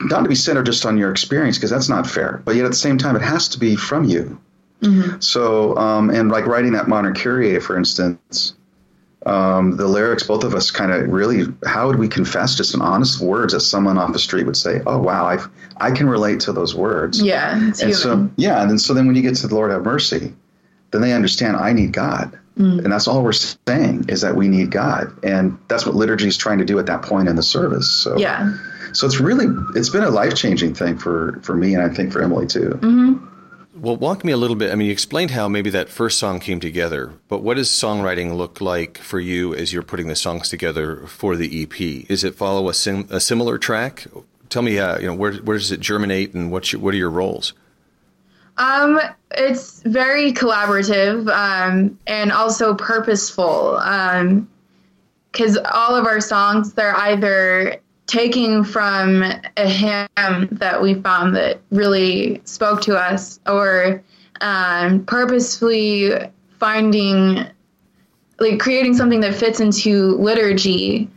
[0.00, 2.70] not to be centered just on your experience because that's not fair, but yet at
[2.70, 4.40] the same time it has to be from you.
[4.82, 5.20] Mm-hmm.
[5.20, 8.54] So um, and like writing that modern Kyrie, for instance,
[9.26, 12.80] um, the lyrics, both of us kind of really, how would we confess just in
[12.80, 15.38] honest words that someone off the street would say, oh, wow, I
[15.76, 17.20] I can relate to those words.
[17.20, 17.54] Yeah.
[17.54, 17.94] and human.
[17.94, 18.62] so, yeah.
[18.62, 20.32] And then, so then when you get to the Lord have mercy,
[20.92, 22.38] then they understand I need God.
[22.56, 22.84] Mm.
[22.84, 25.24] And that's all we're saying is that we need God.
[25.24, 27.90] And that's what liturgy is trying to do at that point in the service.
[27.90, 28.56] So, yeah.
[28.92, 32.12] So it's really, it's been a life changing thing for, for me and I think
[32.12, 32.70] for Emily too.
[32.80, 33.26] Mm-hmm.
[33.80, 34.72] Well, walk me a little bit.
[34.72, 38.36] I mean, you explained how maybe that first song came together, but what does songwriting
[38.36, 41.80] look like for you as you're putting the songs together for the EP?
[42.10, 44.06] Is it follow a, sim- a similar track?
[44.48, 46.96] Tell me, uh, you know, where where does it germinate, and what's your, what are
[46.96, 47.52] your roles?
[48.56, 53.76] Um, it's very collaborative um, and also purposeful.
[53.76, 54.48] Um,
[55.30, 57.76] because all of our songs, they're either
[58.08, 59.22] taking from
[59.56, 64.02] a hymn that we found that really spoke to us or
[64.40, 66.12] um, purposefully
[66.58, 67.46] finding
[68.40, 71.08] like creating something that fits into liturgy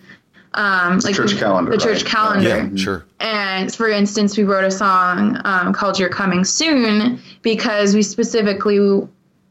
[0.54, 2.12] um, like church calendar, the church right?
[2.12, 2.70] calendar.
[2.74, 3.06] Yeah, sure.
[3.22, 9.08] And for instance, we wrote a song um, called "You're Coming Soon" because we specifically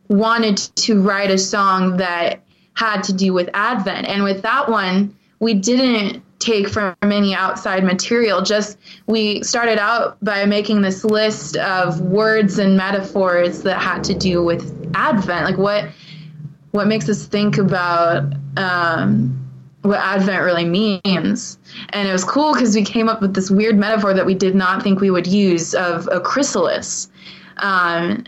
[0.08, 2.42] wanted to write a song that
[2.74, 4.08] had to do with Advent.
[4.08, 8.42] And with that one, we didn't take from any outside material.
[8.42, 14.14] Just we started out by making this list of words and metaphors that had to
[14.14, 15.88] do with Advent, like what
[16.72, 19.36] what makes us think about um,
[19.82, 21.58] what Advent really means.
[21.90, 24.54] And it was cool because we came up with this weird metaphor that we did
[24.54, 27.10] not think we would use of a chrysalis.
[27.58, 28.24] Um,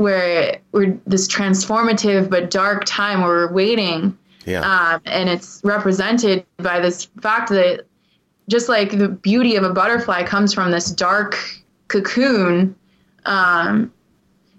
[0.00, 4.16] where we're this transformative but dark time where we're waiting
[4.46, 4.60] yeah.
[4.60, 7.86] Um, and it's represented by this fact that
[8.48, 11.38] just like the beauty of a butterfly comes from this dark
[11.88, 12.74] cocoon,
[13.26, 13.92] um,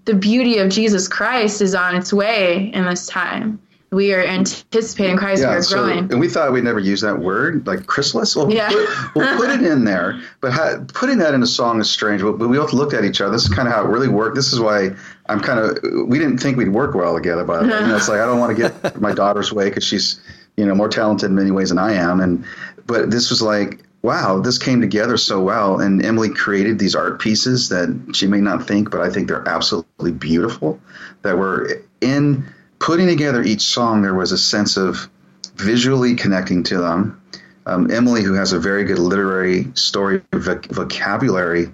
[0.04, 3.60] the beauty of Jesus Christ is on its way in this time.
[3.92, 5.42] We are anticipating Christ.
[5.42, 5.98] we are so, growing.
[6.10, 8.34] and we thought we'd never use that word, like chrysalis.
[8.34, 8.68] Well, Yeah.
[8.70, 12.22] put, we'll put it in there, but ha- putting that in a song is strange.
[12.22, 13.32] But, we both looked at each other.
[13.32, 14.34] This is kind of how it really worked.
[14.34, 14.90] This is why
[15.26, 15.78] I'm kind of.
[16.08, 17.94] We didn't think we'd work well together, by the way.
[17.94, 20.20] It's like I don't want to get my daughter's way because she's,
[20.56, 22.20] you know, more talented in many ways than I am.
[22.20, 22.44] And
[22.86, 25.80] but this was like, wow, this came together so well.
[25.80, 29.46] And Emily created these art pieces that she may not think, but I think they're
[29.48, 30.80] absolutely beautiful.
[31.22, 32.44] That were in
[32.82, 35.08] putting together each song, there was a sense of
[35.54, 37.22] visually connecting to them.
[37.64, 41.70] Um, Emily, who has a very good literary story voc- vocabulary,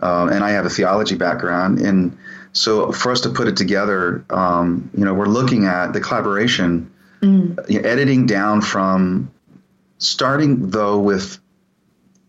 [0.00, 2.18] um, and I have a theology background, and
[2.52, 6.90] so for us to put it together, um, you know, we're looking at the collaboration,
[7.22, 9.30] you know, editing down from
[9.98, 11.38] starting though with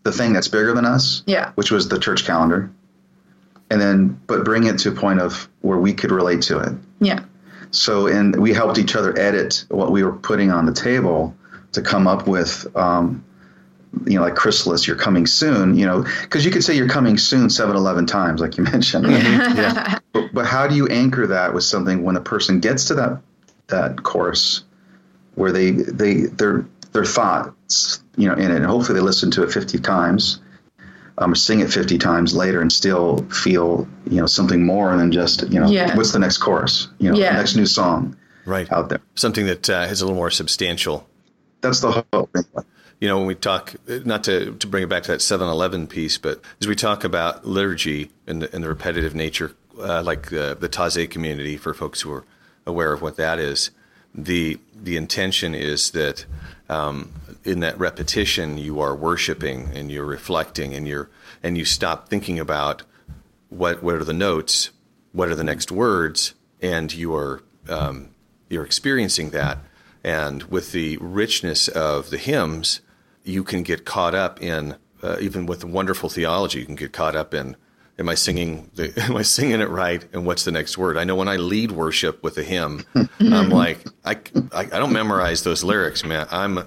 [0.04, 1.50] the thing that's bigger than us, Yeah.
[1.56, 2.70] which was the church calendar,
[3.70, 6.72] and then but bring it to a point of where we could relate to it.
[7.00, 7.20] Yeah.
[7.70, 11.34] So, and we helped each other edit what we were putting on the table
[11.72, 13.24] to come up with, um,
[14.06, 17.16] you know, like Chrysalis, you're coming soon, you know, because you could say you're coming
[17.16, 19.06] soon seven, 11 times, like you mentioned.
[20.12, 23.20] But, but how do you anchor that with something when a person gets to that,
[23.68, 24.64] that course
[25.36, 29.44] where they, they, their, their thoughts, you know, in it, and hopefully they listen to
[29.44, 30.40] it 50 times,
[31.20, 35.48] um, sing it 50 times later and still feel, you know, something more than just,
[35.50, 35.94] you know, Yeah.
[35.96, 37.32] what's the next chorus, you know, Yeah.
[37.32, 38.70] the next new song Right.
[38.72, 39.00] out there.
[39.14, 41.06] Something that uh, is a little more substantial.
[41.60, 42.34] That's the hope.
[43.00, 45.86] You know, when we talk, not to, to bring it back to that 7 Eleven
[45.86, 50.32] piece, but as we talk about liturgy and the, and the repetitive nature, uh, like
[50.32, 52.24] uh, the Taizé community, for folks who are
[52.66, 53.70] aware of what that is,
[54.14, 56.24] the, the intention is that
[56.68, 57.12] um,
[57.44, 61.10] in that repetition, you are worshiping and you're reflecting and, you're,
[61.42, 62.82] and you stop thinking about
[63.48, 64.70] what, what are the notes,
[65.12, 68.10] what are the next words, and you are, um,
[68.48, 69.58] you're experiencing that.
[70.02, 72.80] And with the richness of the hymns,
[73.24, 76.60] you can get caught up in uh, even with wonderful theology.
[76.60, 77.56] You can get caught up in
[77.98, 80.96] am I singing the am I singing it right and what's the next word?
[80.96, 82.84] I know when I lead worship with a hymn,
[83.20, 84.16] I'm like I,
[84.52, 86.26] I, I don't memorize those lyrics, man.
[86.30, 86.60] I'm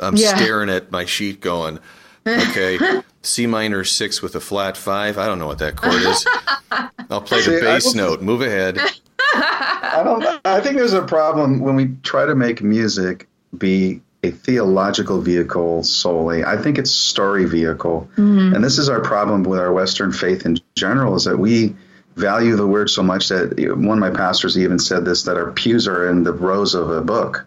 [0.00, 0.36] I'm Yeah.
[0.36, 1.78] staring at my sheet going,
[2.26, 2.78] okay,
[3.22, 5.18] C minor six with a flat five.
[5.18, 6.26] I don't know what that chord is.
[7.10, 8.22] I'll play See, the bass note.
[8.22, 8.78] Move ahead.
[9.34, 10.24] I don't.
[10.44, 15.82] I think there's a problem when we try to make music be a theological vehicle
[15.82, 16.44] solely.
[16.44, 18.54] I think it's story vehicle, mm-hmm.
[18.54, 21.16] and this is our problem with our Western faith in general.
[21.16, 21.74] Is that we
[22.16, 25.52] value the word so much that one of my pastors even said this that our
[25.52, 27.46] pews are in the rows of a book.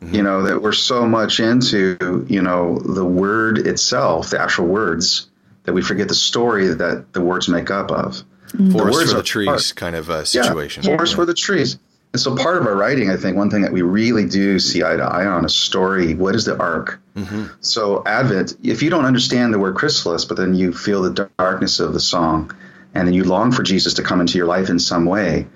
[0.00, 0.24] You mm-hmm.
[0.24, 5.28] know that we're so much into you know the word itself, the actual words,
[5.64, 8.22] that we forget the story that the words make up of.
[8.48, 8.72] Mm-hmm.
[8.72, 9.72] Forest words for the trees part.
[9.76, 10.84] kind of uh, a situation.
[10.84, 11.78] Yeah, forest for the trees.
[12.12, 14.82] And so part of our writing, I think, one thing that we really do see
[14.82, 16.14] eye to eye on is story.
[16.14, 17.00] What is the arc?
[17.14, 17.46] Mm-hmm.
[17.60, 21.80] So Advent, if you don't understand the word chrysalis, but then you feel the darkness
[21.80, 22.50] of the song,
[22.94, 25.46] and then you long for Jesus to come into your life in some way,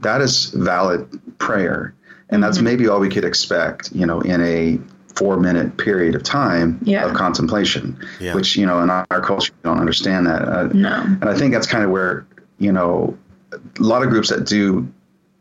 [0.00, 1.08] that is valid
[1.38, 1.94] prayer.
[2.30, 4.78] And that's maybe all we could expect, you know, in a
[5.14, 7.06] four minute period of time Yeah.
[7.06, 8.34] of contemplation, Yeah.
[8.34, 10.42] which, you know, in our, our culture, we don't understand that.
[10.42, 11.02] Uh, No.
[11.02, 12.26] and I think that's kind of where,
[12.58, 13.16] you know,
[13.52, 14.86] a lot of groups that do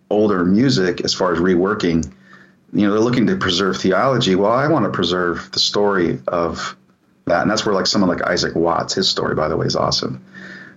[0.10, 2.10] older music as far as reworking,
[2.74, 4.36] you know, they're looking to preserve theology.
[4.36, 6.76] Well, I want to preserve the story of
[7.26, 7.42] that.
[7.42, 10.24] And that's where like someone like Isaac Watts, his story, by the way, is awesome.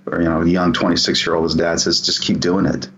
[0.06, 2.88] Or, you know, a young 26 year old, his dad says, just keep doing it,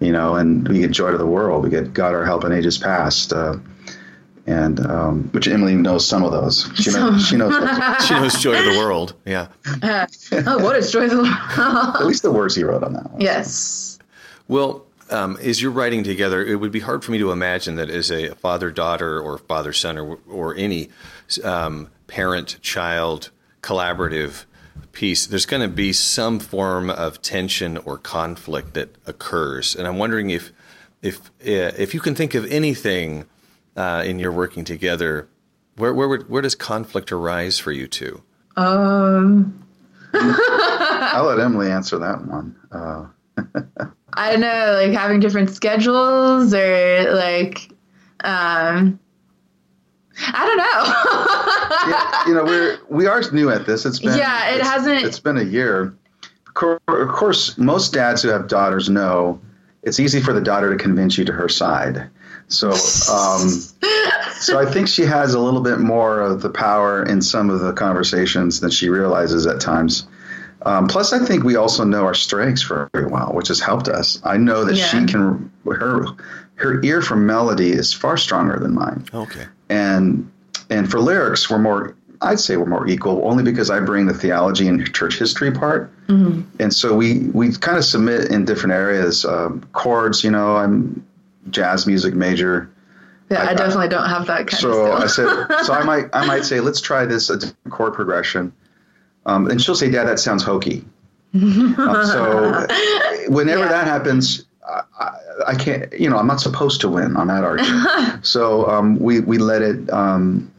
[0.00, 1.64] you know, and we get joy to the world.
[1.64, 3.32] We get God, our help in ages past.
[3.32, 3.56] Uh,
[4.46, 6.70] and um, which Emily knows some of those.
[6.74, 8.06] She knows, she knows those.
[8.06, 9.14] She knows joy of the world.
[9.24, 9.48] Yeah.
[10.46, 11.28] oh, what a joy of the world?
[11.96, 13.20] at least the words he wrote on that one.
[13.20, 13.98] yes.
[14.46, 17.88] Well, um, as you're writing together, it would be hard for me to imagine that
[17.88, 20.90] as a father daughter or father son or, or any
[21.42, 23.30] um, parent child
[23.62, 24.44] collaborative
[24.92, 29.74] piece, there's going to be some form of tension or conflict that occurs.
[29.74, 30.52] And I'm wondering if
[31.02, 33.26] if uh, if you can think of anything
[33.76, 35.28] uh, in your working together,
[35.76, 38.22] where where where does conflict arise for you two?
[38.56, 39.66] Um,
[40.14, 42.56] I'll let Emily answer that one.
[42.70, 43.06] Uh,
[44.14, 47.68] I don't know, like having different schedules or like,
[48.22, 49.00] um,
[50.18, 51.92] I don't know.
[51.92, 53.84] yeah, you know, we're we are new at this.
[53.86, 55.94] It's been Yeah, it it's- hasn't- It's been a year.
[56.56, 59.40] Of Of course, most dads who have daughters know
[59.82, 62.08] it's easy for the daughter to convince you to her side.
[62.48, 63.48] So, um,
[64.38, 67.60] so I think she has a little bit more of the power in some of
[67.60, 70.06] the conversations than she realizes at times.
[70.62, 74.20] Um, plus, I think we also know our strengths very well, which has helped us.
[74.24, 74.86] I know that yeah.
[74.86, 76.06] she can her
[76.64, 79.04] her ear for melody is far stronger than mine.
[79.14, 79.46] Okay.
[79.68, 80.30] And
[80.70, 84.14] and for lyrics, we're more I'd say we're more equal, only because I bring the
[84.14, 86.42] theology and church history part, mm-hmm.
[86.58, 89.24] and so we we kind of submit in different areas.
[89.24, 91.06] Um, chords, you know, I'm
[91.50, 92.70] jazz music major.
[93.30, 95.10] Yeah, I, I definitely I, don't have that kind so of.
[95.10, 98.52] So I said, so I might I might say, let's try this a chord progression,
[99.26, 100.84] um, and she'll say, Dad, that sounds hokey.
[101.34, 101.74] um,
[102.06, 102.66] so
[103.28, 103.68] whenever yeah.
[103.68, 105.10] that happens, I,
[105.48, 108.26] I, can't, you know, I'm not supposed to win on that argument.
[108.26, 109.90] so um, we we let it.
[109.90, 110.50] Um,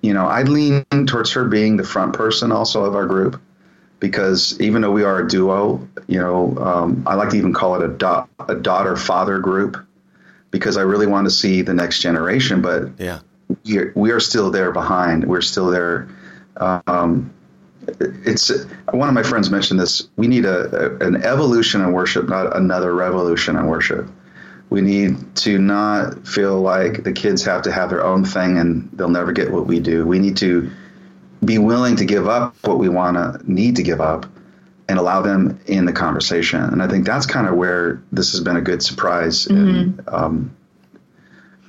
[0.00, 3.40] you know, I lean towards her being the front person also of our group
[4.00, 7.74] because even though we are a duo, you know, um, I like to even call
[7.74, 9.76] it a, da- a daughter father group
[10.50, 12.62] because I really want to see the next generation.
[12.62, 13.20] But yeah,
[13.64, 15.24] we are, we are still there behind.
[15.24, 16.08] We're still there.
[16.56, 17.32] Um,
[18.00, 18.50] it's
[18.90, 20.08] one of my friends mentioned this.
[20.16, 24.08] We need a, a, an evolution in worship, not another revolution in worship.
[24.70, 28.90] We need to not feel like the kids have to have their own thing and
[28.92, 30.06] they'll never get what we do.
[30.06, 30.70] We need to
[31.44, 34.26] be willing to give up what we want to need to give up
[34.88, 36.62] and allow them in the conversation.
[36.62, 39.46] And I think that's kind of where this has been a good surprise.
[39.46, 39.68] Mm-hmm.
[39.68, 40.56] And, um,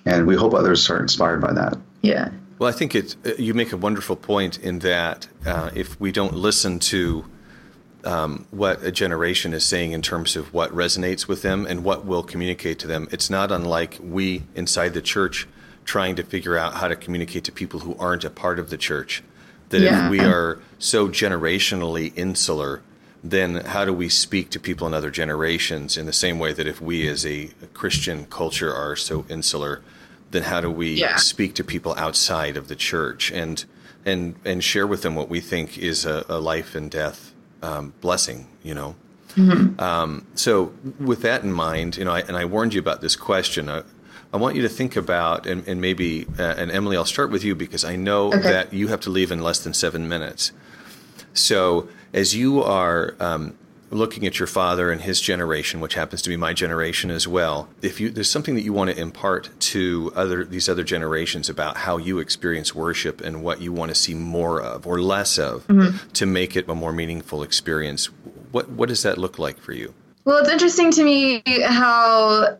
[0.05, 1.77] and we hope others are inspired by that.
[2.01, 2.31] Yeah.
[2.59, 3.15] Well, I think it.
[3.25, 7.25] Uh, you make a wonderful point in that uh, if we don't listen to
[8.03, 12.05] um, what a generation is saying in terms of what resonates with them and what
[12.05, 13.07] will communicate to them.
[13.11, 15.47] It's not unlike we inside the church
[15.85, 18.77] trying to figure out how to communicate to people who aren't a part of the
[18.77, 19.23] church.
[19.69, 20.05] That yeah.
[20.05, 22.81] if we are so generationally insular,
[23.23, 26.67] then how do we speak to people in other generations in the same way that
[26.67, 29.81] if we as a, a Christian culture are so insular,
[30.31, 31.15] then how do we yeah.
[31.17, 33.65] speak to people outside of the church and
[34.05, 37.93] and and share with them what we think is a, a life and death um,
[38.01, 38.95] blessing, you know.
[39.35, 39.79] Mm-hmm.
[39.79, 43.15] Um, so, with that in mind, you know, I, and I warned you about this
[43.15, 43.69] question.
[43.69, 43.83] I,
[44.33, 47.43] I want you to think about, and, and maybe, uh, and Emily, I'll start with
[47.43, 48.41] you because I know okay.
[48.41, 50.51] that you have to leave in less than seven minutes.
[51.33, 53.57] So, as you are um,
[53.91, 57.69] looking at your father and his generation, which happens to be my generation as well,
[57.81, 61.77] if you there's something that you want to impart to other these other generations about
[61.77, 65.65] how you experience worship and what you want to see more of or less of
[65.67, 66.07] mm-hmm.
[66.13, 68.07] to make it a more meaningful experience,
[68.51, 69.93] what what does that look like for you?
[70.25, 72.57] Well, it's interesting to me how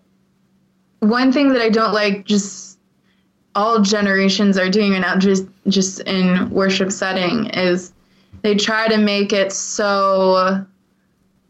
[1.00, 2.80] one thing that I don't like just
[3.56, 7.94] all generations are doing and not just just in worship setting is
[8.42, 10.66] they try to make it so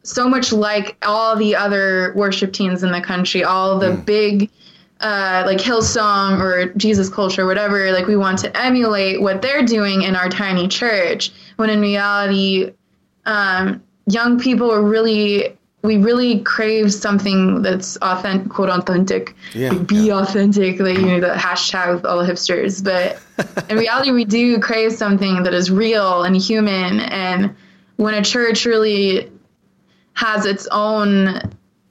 [0.04, 4.06] so much like all the other worship teams in the country, all the mm.
[4.06, 4.50] big
[5.00, 10.02] uh, like Hillsong or Jesus Culture, whatever, like we want to emulate what they're doing
[10.02, 11.32] in our tiny church.
[11.56, 12.74] When in reality,
[13.26, 19.36] um, young people are really, we really crave something that's authentic, quote authentic.
[19.54, 20.20] Yeah, like, be yeah.
[20.20, 22.84] authentic, like you know the hashtag with all the hipsters.
[22.84, 23.22] But
[23.70, 27.00] in reality, we do crave something that is real and human.
[27.00, 27.56] And
[27.96, 29.32] when a church really
[30.20, 31.28] has its own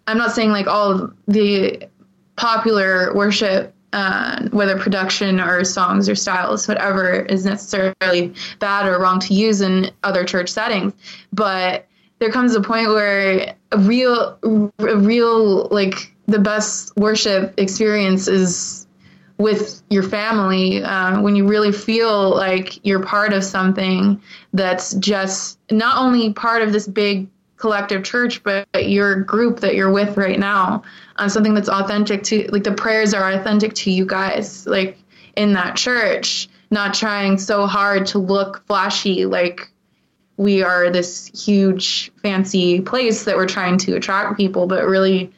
[0.06, 1.88] i'm not saying like all the
[2.36, 9.18] popular worship uh, whether production or songs or styles whatever is necessarily bad or wrong
[9.18, 10.92] to use in other church settings.
[11.32, 11.86] But
[12.18, 14.38] there comes a point where a real
[14.78, 18.86] a real like the best worship experience is
[19.38, 24.20] with your family uh, when you really feel like you're part of something
[24.52, 29.90] that's just not only part of this big collective church, but your group that you're
[29.90, 30.82] with right now
[31.16, 34.98] on something that's authentic to like the prayers are authentic to you guys, like
[35.36, 39.70] in that church, not trying so hard to look flashy like
[40.36, 45.32] we are this huge fancy place that we're trying to attract people, but really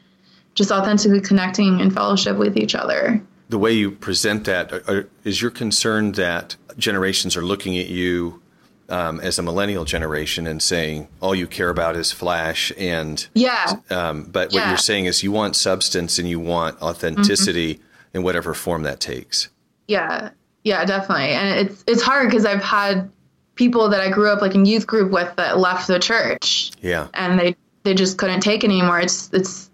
[0.54, 3.22] just authentically connecting in fellowship with each other.
[3.48, 8.42] The way you present that are, is your concern that generations are looking at you
[8.90, 13.74] um, as a millennial generation and saying all you care about is flash and yeah.
[13.88, 14.68] Um, but what yeah.
[14.68, 18.16] you're saying is you want substance and you want authenticity mm-hmm.
[18.18, 19.48] in whatever form that takes.
[19.86, 20.30] Yeah,
[20.64, 21.30] yeah, definitely.
[21.30, 23.10] And it's it's hard because I've had
[23.54, 26.72] people that I grew up like in youth group with that left the church.
[26.80, 29.00] Yeah, and they they just couldn't take it anymore.
[29.00, 29.70] It's it's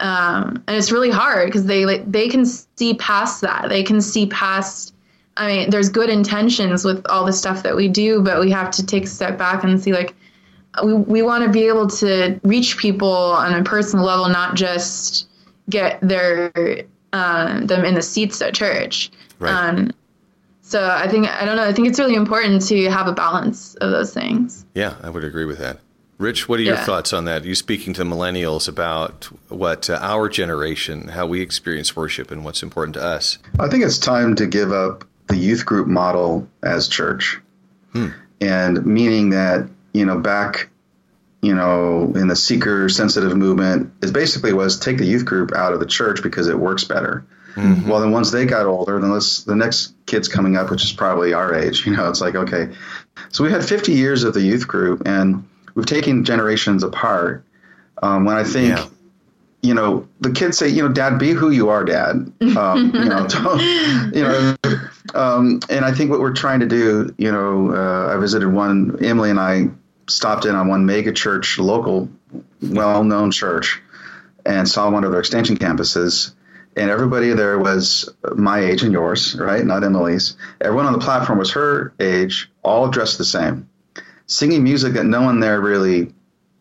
[0.00, 3.68] um, and it's really hard because they like they can see past that.
[3.68, 4.94] They can see past
[5.36, 8.70] I mean, there's good intentions with all the stuff that we do, but we have
[8.72, 10.14] to take a step back and see like
[10.84, 15.28] we we want to be able to reach people on a personal level, not just
[15.68, 16.52] get their
[17.12, 19.10] uh, them in the seats at church.
[19.38, 19.52] Right.
[19.52, 19.90] Um,
[20.62, 21.64] so I think I don't know.
[21.64, 24.64] I think it's really important to have a balance of those things.
[24.74, 25.78] Yeah, I would agree with that.
[26.18, 26.84] Rich, what are your Yeah.
[26.84, 27.44] thoughts on that?
[27.46, 32.62] You speaking to millennials about what uh, our generation, how we experience worship, and what's
[32.62, 33.38] important to us.
[33.58, 37.40] I think it's time to give up the youth group model as church.
[38.40, 40.68] And meaning that, you know, back,
[41.42, 45.72] you know, in the seeker sensitive movement, it basically was take the youth group out
[45.72, 47.24] of the church because it works better.
[47.56, 50.92] Well, then once they got older, then let's, the next kids coming up, which is
[50.92, 52.68] probably our age, you know, it's like, okay.
[53.30, 57.44] So we had 50 years of the youth group and we've taken generations apart.
[58.02, 58.86] Um, when I think, Yeah.
[59.62, 62.32] you know, the kids say, you know, dad, be who you are, dad.
[62.56, 63.60] Um, you know, don't,
[64.14, 64.54] you know,
[65.14, 68.98] um, and I think what we're trying to do, you know, uh, I visited one,
[69.02, 69.68] Emily and I
[70.08, 72.08] stopped in on one mega church, local,
[72.62, 73.80] well known church,
[74.44, 76.32] and saw one of their extension campuses.
[76.76, 79.64] And everybody there was my age and yours, right?
[79.64, 80.36] Not Emily's.
[80.60, 83.68] Everyone on the platform was her age, all dressed the same,
[84.26, 86.12] singing music that no one there really,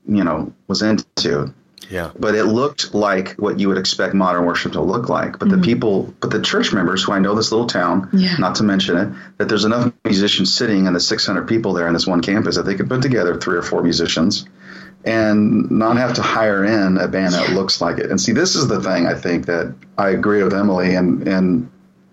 [0.08, 1.54] you know, was into
[1.90, 2.12] Yeah.
[2.20, 5.40] but it looked like what you would expect modern worship to look like.
[5.40, 5.64] But the mm-hmm.
[5.64, 8.36] people, but the church members who I know this little town, Yeah.
[8.38, 11.94] not to mention it, that there's enough musicians sitting in the 600 people there in
[11.94, 14.46] this one campus that they could put together three or four musicians
[15.06, 18.10] and not have to hire in a band that looks like it.
[18.10, 21.72] And see, this is the thing I think that I agree with Emily and and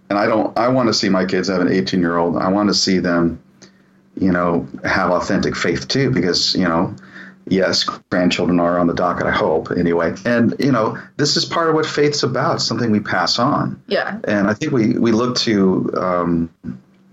[0.08, 0.56] and I don't.
[0.56, 2.36] I want to see my kids have an 18 year old.
[2.36, 3.42] I want to see them,
[4.16, 6.94] you know, have authentic faith too, because you know
[7.46, 10.14] yes, grandchildren are on the docket, I hope, anyway.
[10.24, 13.82] And, you know, this is part of what faith's about, something we pass on.
[13.86, 14.18] Yeah.
[14.24, 16.50] And I think we, we look to um,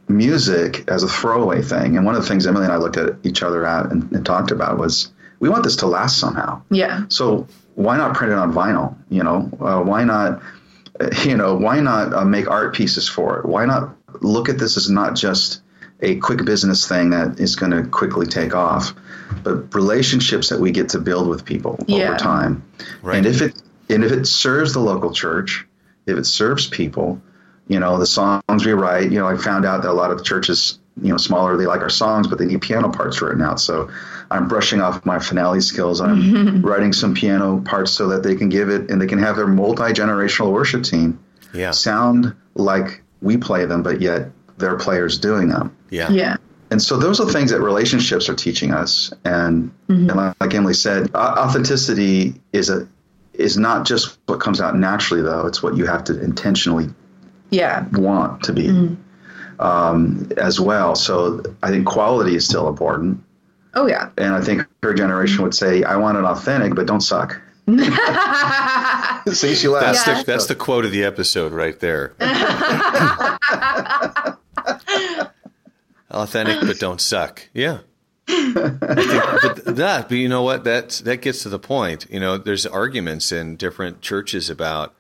[0.07, 1.97] music as a throwaway thing.
[1.97, 4.25] And one of the things Emily and I looked at each other at and, and
[4.25, 6.61] talked about was we want this to last somehow.
[6.69, 7.05] Yeah.
[7.09, 8.95] So why not print it on vinyl?
[9.09, 10.41] You know, uh, why not,
[11.25, 13.45] you know, why not uh, make art pieces for it?
[13.45, 15.61] Why not look at this as not just
[16.01, 18.93] a quick business thing that is going to quickly take off,
[19.43, 22.09] but relationships that we get to build with people Yeah.
[22.09, 22.63] over time.
[23.01, 23.17] Right.
[23.17, 23.53] And if it
[23.89, 25.65] and if it serves the local church,
[26.05, 27.21] if it serves people,
[27.67, 30.17] you know, the songs we write, you know, I found out that a lot of
[30.17, 33.41] the churches, you know, smaller, they like our songs, but they need piano parts written
[33.41, 33.59] out.
[33.59, 33.89] So
[34.32, 35.99] I'm brushing off my finale skills.
[36.01, 39.36] I'm writing some piano parts so that they can give it and they can have
[39.36, 41.19] their multi generational worship team
[41.53, 41.71] Yeah.
[41.71, 45.76] sound like we play them, but yet they're players doing them.
[45.89, 46.09] Yeah.
[46.09, 46.38] Yeah.
[46.74, 49.13] And so those are things that relationships are teaching us.
[49.26, 52.88] And, and like, like Emily said, authenticity is a
[53.36, 55.45] is not just what comes out naturally, though.
[55.45, 56.89] It's what you have to intentionally
[57.51, 57.86] Yeah.
[57.91, 58.97] want to be
[59.59, 60.95] um, as well.
[60.95, 63.24] So I think quality is still important.
[63.76, 64.09] Oh yeah.
[64.17, 67.39] And I think her generation would say, I want it authentic, but don't suck.
[69.32, 70.05] See, she laughs.
[70.05, 72.13] That's the that's the quote of the episode right there.
[76.14, 77.49] Authentic but don't suck.
[77.53, 77.80] Yeah.
[78.28, 78.36] I
[79.41, 80.64] think, but that, but you know what?
[80.64, 82.07] That that gets to the point.
[82.09, 84.93] You know, there's arguments in different churches about,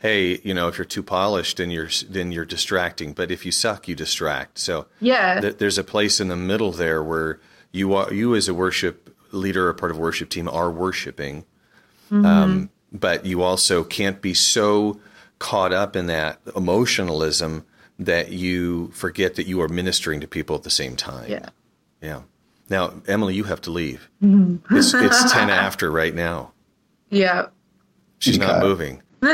[0.00, 3.12] hey, you know, if you're too polished, then you're then you're distracting.
[3.14, 4.58] But if you suck, you distract.
[4.58, 5.40] So Yeah.
[5.40, 7.40] th- there's a place in the middle there where
[7.72, 11.44] you are you as a worship leader or part of a worship team are worshiping,
[12.10, 15.00] um, but you also can't be so
[15.38, 17.64] caught up in that emotionalism
[17.98, 21.30] that you forget that you are ministering to people at the same time.
[21.30, 21.48] Yeah.
[22.02, 22.22] Yeah.
[22.68, 24.08] Now, Emily, you have to leave.
[24.20, 26.52] It's, it's 10 after right now.
[27.10, 27.46] Yeah.
[28.18, 29.02] She's not moving.
[29.22, 29.30] All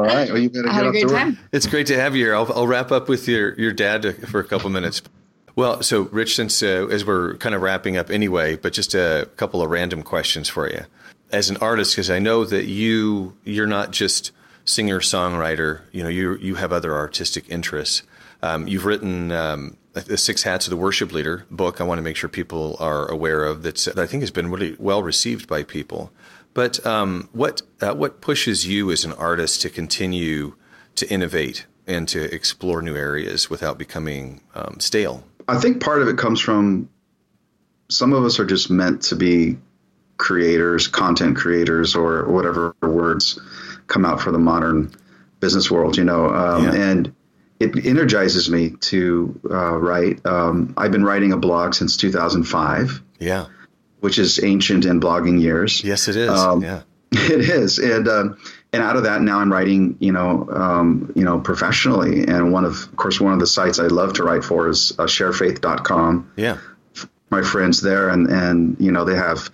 [0.00, 0.28] right.
[0.30, 1.38] Well, you better get a up great time.
[1.52, 2.34] It's great to have you here.
[2.34, 5.02] I'll, I'll wrap up with your, your dad to, for a couple minutes.
[5.54, 9.28] Well, so Rich, since uh, as we're kind of wrapping up anyway, but just a
[9.36, 10.82] couple of random questions for you.
[11.30, 14.32] As an artist, because I know that you you're not just
[14.64, 15.82] singer songwriter.
[15.92, 18.02] You know, you you have other artistic interests.
[18.42, 21.80] Um, you've written um, the Six Hats of the Worship Leader book.
[21.80, 24.50] I want to make sure people are aware of that's that I think has been
[24.50, 26.12] really well received by people.
[26.54, 30.54] But um, what uh, what pushes you as an artist to continue
[30.96, 35.24] to innovate and to explore new areas without becoming um, stale?
[35.48, 36.88] I think part of it comes from
[37.88, 39.58] some of us are just meant to be
[40.16, 43.40] creators, content creators, or whatever words
[43.92, 44.90] come out for the modern
[45.40, 46.28] business world, you know.
[46.30, 46.74] Um, Yeah.
[46.90, 47.12] And
[47.60, 50.24] it energizes me to uh, write.
[50.26, 53.46] Um, I've been writing a blog since 2005, Yeah.
[54.00, 55.84] which is ancient in blogging years.
[55.84, 56.30] Yes, it is.
[56.30, 56.80] Um, yeah.
[57.12, 58.36] It is, and um,
[58.72, 62.26] and out of that, now I'm writing, you know, um, you know, professionally.
[62.26, 64.92] And one of, of course, one of the sites I love to write for is
[64.98, 66.32] uh, ShareFaith.com.
[66.36, 66.56] Yeah.
[67.30, 69.50] My friends there, and and you know, they have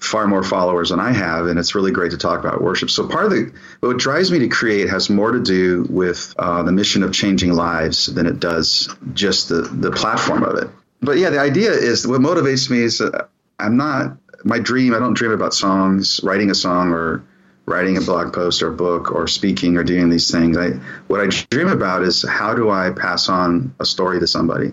[0.00, 2.90] far more followers than I have, and it's really great to talk about worship.
[2.90, 6.62] So part of the what drives me to create has more to do with uh,
[6.62, 10.70] the mission of changing lives than it does just the the platform of it.
[11.02, 13.00] But yeah, the idea is what motivates me is.
[13.00, 13.26] Uh,
[13.58, 14.94] I'm not my dream.
[14.94, 17.22] I don't dream about songs, writing a song, or
[17.66, 20.56] writing a blog post or book or speaking or doing these things.
[20.56, 20.70] I
[21.08, 24.72] what I dream about is how do I pass on a story to somebody,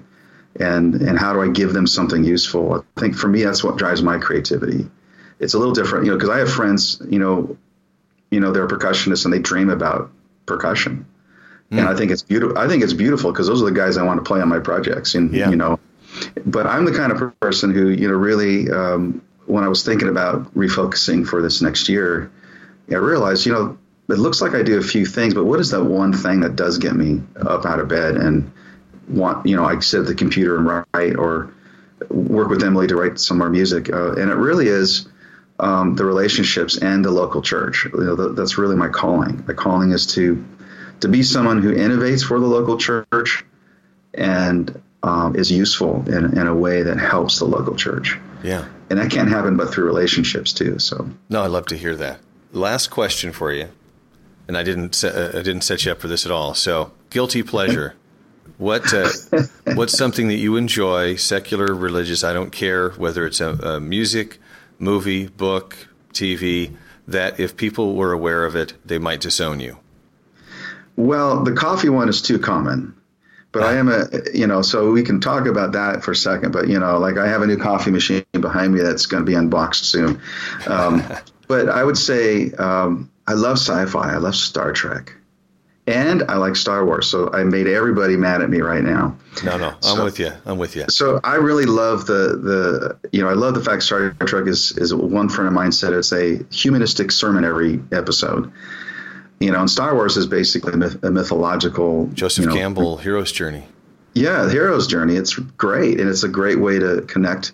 [0.58, 2.86] and and how do I give them something useful.
[2.96, 4.90] I think for me that's what drives my creativity.
[5.40, 7.58] It's a little different, you know, because I have friends, you know,
[8.32, 10.12] you know, they're percussionists and they dream about
[10.46, 11.06] percussion.
[11.72, 11.80] Mm.
[11.80, 12.58] And I think it's beautiful.
[12.58, 14.60] I think it's beautiful because those are the guys I want to play on my
[14.60, 15.16] projects.
[15.16, 15.50] And yeah.
[15.50, 15.80] you know,
[16.46, 20.08] but I'm the kind of person who you know really um, when I was thinking
[20.08, 22.32] about refocusing for this next year,
[22.90, 23.78] I realized you know
[24.10, 26.56] it looks like I do a few things, but what is that one thing that
[26.56, 28.52] does get me up out of bed and
[29.10, 31.54] want you know I sit at the computer and write or
[32.10, 35.08] work with Emily to write some more music, uh, and it really is.
[35.60, 37.86] Um, the relationships and the local church.
[37.86, 39.44] You know, that's really my calling.
[39.48, 40.44] My calling is to
[41.00, 43.44] to be someone who innovates for the local church
[44.14, 48.18] and um, is useful in, in a way that helps the local church.
[48.44, 48.66] Yeah.
[48.90, 50.80] And that can't happen but through relationships too.
[50.80, 51.10] So.
[51.30, 52.20] No, I love to hear that.
[52.52, 53.68] Last question for you,
[54.48, 56.54] and I didn't uh, I didn't set you up for this at all.
[56.54, 57.96] So, guilty pleasure.
[58.58, 59.10] what uh,
[59.76, 62.24] what's something that you enjoy, secular, religious?
[62.24, 64.40] I don't care whether it's a, a music,
[64.80, 66.76] movie, book, TV.
[67.08, 69.78] That if people were aware of it, they might disown you.
[70.98, 72.98] Well, the coffee one is too common.
[73.54, 76.52] But I am a, you know, so we can talk about that for a second.
[76.52, 79.26] But, you know, like I have a new coffee machine behind me that's going to
[79.26, 80.22] be unboxed soon.
[80.68, 81.02] Um,
[81.48, 85.14] but I would say um, I love sci fi, I love Star Trek.
[85.88, 89.16] And I like Star Wars, so I made everybody mad at me right now.
[89.46, 90.34] No, no, I'm so, with you.
[90.46, 90.84] I'm with you.
[90.90, 94.74] So I really love the the you know I love the fact Star Trek is
[94.74, 98.52] is one friend of mine said it's a humanistic sermon every episode,
[99.40, 102.08] you know, and Star Wars is basically a, myth- a mythological.
[102.08, 103.64] Joseph you know, Campbell, hero's journey.
[104.14, 105.16] Yeah, hero's journey.
[105.16, 107.54] It's great, and it's a great way to connect,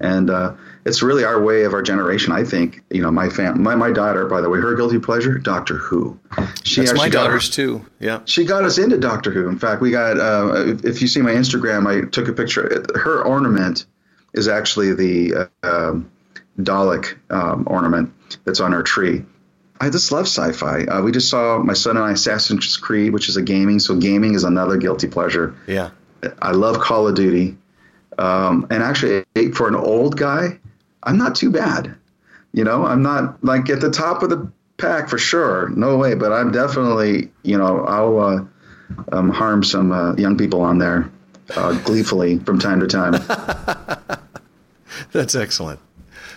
[0.00, 0.52] and uh,
[0.84, 2.32] it's really our way of our generation.
[2.32, 2.82] I think.
[2.90, 6.18] You know, my fam, my my daughter, by the way, her guilty pleasure, Doctor Who.
[6.64, 7.86] She That's my daughter's her, too.
[7.98, 9.48] Yeah, she got us into Doctor Who.
[9.48, 10.18] In fact, we got.
[10.18, 12.84] Uh, if you see my Instagram, I took a picture.
[12.94, 13.86] Her ornament
[14.34, 16.10] is actually the uh, um,
[16.58, 18.12] Dalek um, ornament
[18.44, 19.24] that's on our tree
[19.80, 20.84] I just love sci-fi.
[20.84, 23.78] Uh, we just saw my son and I Assassin's Creed, which is a gaming.
[23.78, 25.54] So gaming is another guilty pleasure.
[25.66, 25.90] Yeah,
[26.42, 27.56] I love Call of Duty,
[28.18, 29.24] um, and actually
[29.54, 30.58] for an old guy,
[31.02, 31.94] I'm not too bad.
[32.52, 35.68] You know, I'm not like at the top of the pack for sure.
[35.70, 38.44] No way, but I'm definitely you know I'll uh,
[39.12, 41.10] um, harm some uh, young people on there
[41.56, 43.12] uh, gleefully from time to time.
[45.12, 45.80] That's excellent.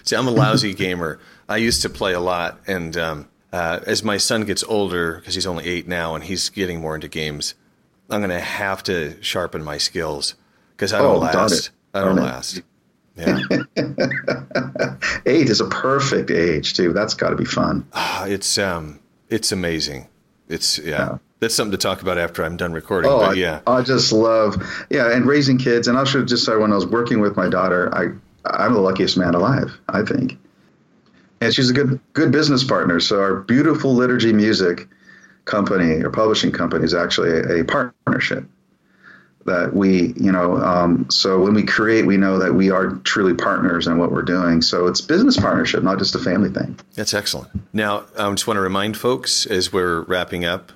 [0.03, 1.19] See, I'm a lousy gamer.
[1.47, 5.35] I used to play a lot, and um, uh, as my son gets older, because
[5.35, 7.53] he's only eight now and he's getting more into games,
[8.09, 10.35] I'm going to have to sharpen my skills
[10.71, 11.69] because I don't oh, last.
[11.93, 12.61] I don't last.
[13.15, 13.39] Yeah.
[15.25, 16.93] eight is a perfect age too.
[16.93, 17.87] That's got to be fun.
[17.93, 18.99] Uh, it's um,
[19.29, 20.07] it's amazing.
[20.47, 20.89] It's yeah.
[20.89, 21.17] yeah.
[21.39, 23.11] That's something to talk about after I'm done recording.
[23.11, 24.55] Oh, but yeah, I, I just love
[24.89, 25.87] yeah, and raising kids.
[25.87, 28.07] And I should just say when I was working with my daughter, I
[28.45, 29.77] I'm the luckiest man alive.
[29.89, 30.37] I think
[31.43, 32.99] and she's a good good business partner.
[32.99, 34.87] So our beautiful liturgy music
[35.45, 38.45] company or publishing company is actually a, a partnership
[39.45, 43.33] that we you know um, so when we create we know that we are truly
[43.33, 47.13] partners in what we're doing so it's business partnership not just a family thing that's
[47.13, 50.71] excellent now i just want to remind folks as we're wrapping up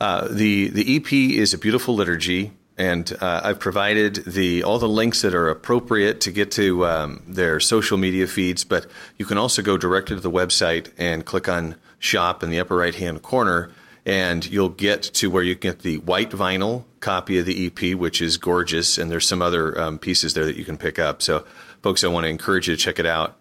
[0.00, 4.88] uh, the the ep is a beautiful liturgy and uh, I've provided the all the
[4.88, 8.64] links that are appropriate to get to um, their social media feeds.
[8.64, 8.86] But
[9.16, 12.76] you can also go directly to the website and click on Shop in the upper
[12.76, 13.70] right hand corner,
[14.06, 17.96] and you'll get to where you can get the white vinyl copy of the EP,
[17.96, 18.98] which is gorgeous.
[18.98, 21.22] And there's some other um, pieces there that you can pick up.
[21.22, 21.46] So,
[21.82, 23.38] folks, I want to encourage you to check it out.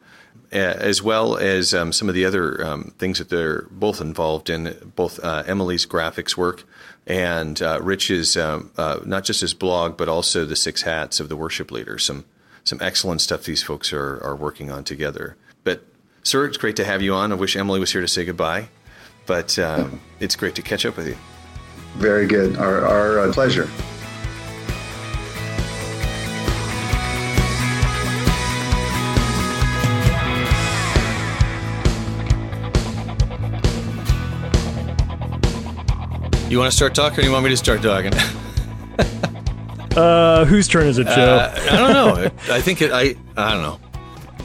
[0.51, 4.93] As well as um, some of the other um, things that they're both involved in,
[4.95, 6.63] both uh, Emily's graphics work
[7.05, 11.29] and uh, Rich's um, uh, not just his blog, but also the six hats of
[11.29, 11.97] the worship leader.
[11.97, 12.25] Some
[12.63, 15.35] some excellent stuff these folks are are working on together.
[15.63, 15.83] But
[16.23, 17.31] sir, it's great to have you on.
[17.31, 18.69] I wish Emily was here to say goodbye,
[19.25, 21.17] but um, it's great to catch up with you.
[21.95, 22.57] Very good.
[22.57, 23.69] Our, our uh, pleasure.
[36.53, 38.13] You want to start talking, or you want me to start talking?
[39.97, 41.11] uh, whose turn is it, Joe?
[41.13, 42.25] Uh, I don't know.
[42.53, 42.91] I think it.
[42.91, 43.79] I I don't know.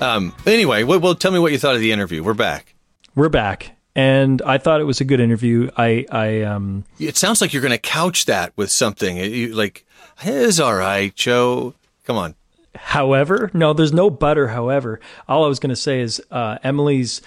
[0.06, 0.34] Um.
[0.46, 2.22] Anyway, well, well, tell me what you thought of the interview.
[2.22, 2.74] We're back.
[3.14, 5.70] We're back, and I thought it was a good interview.
[5.76, 6.84] I I um.
[7.00, 9.16] It sounds like you're going to couch that with something.
[9.16, 9.84] You like,
[10.22, 11.74] it's all right, Joe.
[12.04, 12.34] Come on.
[12.76, 14.48] however, no, there's no butter.
[14.48, 17.22] However, all I was going to say is uh, Emily's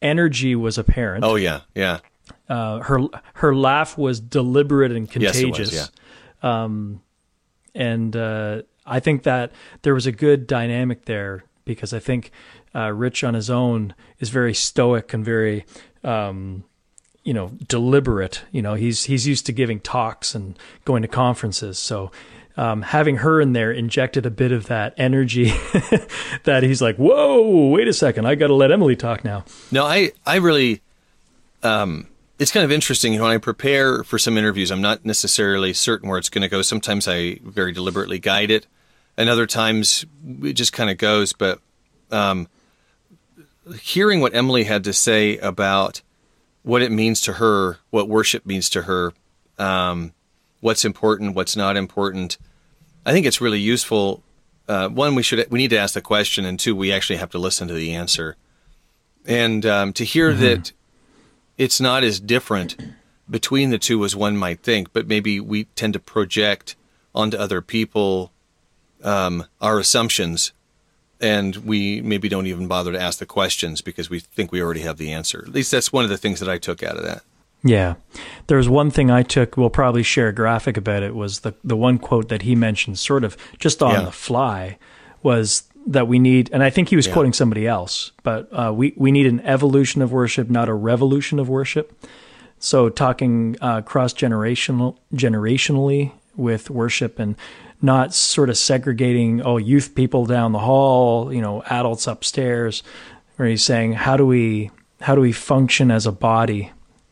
[0.00, 1.24] energy was apparent.
[1.24, 1.98] Oh yeah, yeah.
[2.48, 3.00] Uh, her
[3.34, 5.58] her laugh was deliberate and contagious.
[5.58, 5.90] Yes, it was,
[6.44, 6.62] yeah.
[6.64, 7.02] Um,
[7.74, 9.50] and uh, I think that
[9.82, 12.30] there was a good dynamic there because I think
[12.74, 15.64] uh, Rich on his own is very stoic and very,
[16.04, 16.64] um,
[17.24, 18.42] you know, deliberate.
[18.50, 22.10] You know, he's he's used to giving talks and going to conferences, so.
[22.54, 25.44] Um, having her in there injected a bit of that energy
[26.44, 29.86] that he's like, "Whoa, wait a second, I got to let Emily talk now." No,
[29.86, 30.82] I, I really,
[31.62, 33.14] um, it's kind of interesting.
[33.14, 36.42] You know, when I prepare for some interviews, I'm not necessarily certain where it's going
[36.42, 36.60] to go.
[36.60, 38.66] Sometimes I very deliberately guide it,
[39.16, 40.04] and other times
[40.42, 41.32] it just kind of goes.
[41.32, 41.58] But
[42.10, 42.48] um,
[43.80, 46.02] hearing what Emily had to say about
[46.62, 49.12] what it means to her, what worship means to her,
[49.58, 50.12] um,
[50.60, 52.38] what's important, what's not important,
[53.04, 54.22] I think it's really useful.
[54.68, 57.30] Uh, one, we should we need to ask the question, and two, we actually have
[57.30, 58.36] to listen to the answer,
[59.26, 60.40] and um, to hear mm-hmm.
[60.40, 60.72] that
[61.58, 62.76] it's not as different
[63.28, 66.76] between the two as one might think, but maybe we tend to project
[67.14, 68.32] onto other people
[69.02, 70.52] um, our assumptions
[71.22, 74.80] and we maybe don't even bother to ask the questions because we think we already
[74.80, 75.44] have the answer.
[75.46, 77.22] At least that's one of the things that I took out of that.
[77.64, 77.94] Yeah.
[78.48, 81.54] There was one thing I took, we'll probably share a graphic about it, was the,
[81.62, 84.02] the one quote that he mentioned sort of just on yeah.
[84.02, 84.78] the fly
[85.22, 87.12] was that we need, and I think he was yeah.
[87.12, 91.38] quoting somebody else, but uh, we, we need an evolution of worship, not a revolution
[91.38, 92.06] of worship.
[92.58, 97.36] So talking uh, cross generational generationally with worship and
[97.82, 102.82] not sort of segregating oh youth people down the hall, you know, adults upstairs,
[103.36, 104.70] where he's saying how do we
[105.00, 106.70] how do we function as a body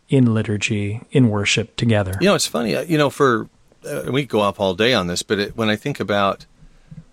[0.08, 2.16] in liturgy in worship together?
[2.20, 2.76] You know, it's funny.
[2.76, 3.48] Uh, you know, for
[3.84, 6.46] uh, we go up all day on this, but it, when I think about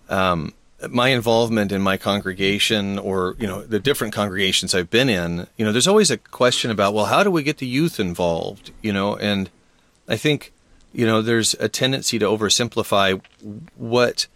[0.08, 0.52] um,
[0.90, 5.64] my involvement in my congregation or you know the different congregations I've been in, you
[5.64, 8.70] know, there's always a question about well, how do we get the youth involved?
[8.82, 9.50] You know, and
[10.08, 10.52] I think
[10.92, 13.20] you know, there's a tendency to oversimplify
[13.76, 14.26] what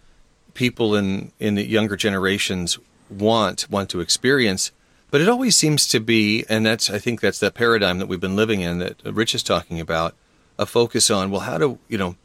[0.53, 2.77] people in in the younger generations
[3.09, 4.71] want want to experience.
[5.11, 8.19] But it always seems to be, and that's I think that's that paradigm that we've
[8.19, 10.15] been living in that Rich is talking about,
[10.57, 12.15] a focus on well, how do you know?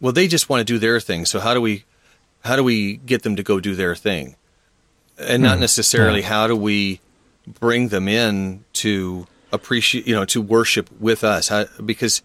[0.00, 1.24] Well, they just want to do their thing.
[1.24, 1.84] So how do we
[2.44, 4.36] how do we get them to go do their thing,
[5.18, 5.62] and not hmm.
[5.62, 6.28] necessarily yeah.
[6.28, 7.00] how do we
[7.46, 12.22] bring them in to appreciate you know to worship with us how, because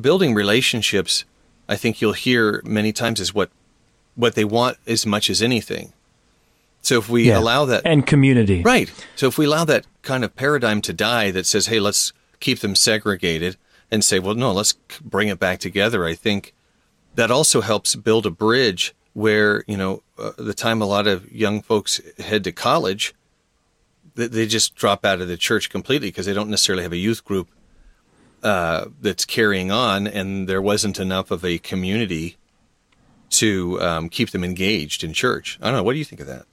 [0.00, 1.24] building relationships,
[1.68, 3.50] I think you'll hear many times is what
[4.16, 5.92] what they want as much as anything.
[6.82, 7.38] So if we yeah.
[7.38, 8.90] allow that and community, right?
[9.16, 12.60] So if we allow that kind of paradigm to die, that says, "Hey, let's keep
[12.60, 13.56] them segregated,"
[13.90, 14.72] and say, "Well, no, let's
[15.02, 16.54] bring it back together," I think
[17.14, 21.30] that also helps build a bridge where you know uh, the time a lot of
[21.30, 23.14] young folks head to college,
[24.14, 26.96] they, they just drop out of the church completely because they don't necessarily have a
[26.96, 27.48] youth group
[28.42, 32.36] uh, that's carrying on, and there wasn't enough of a community
[33.30, 35.58] to um, keep them engaged in church.
[35.62, 35.82] I don't know.
[35.82, 36.46] What do you think of that?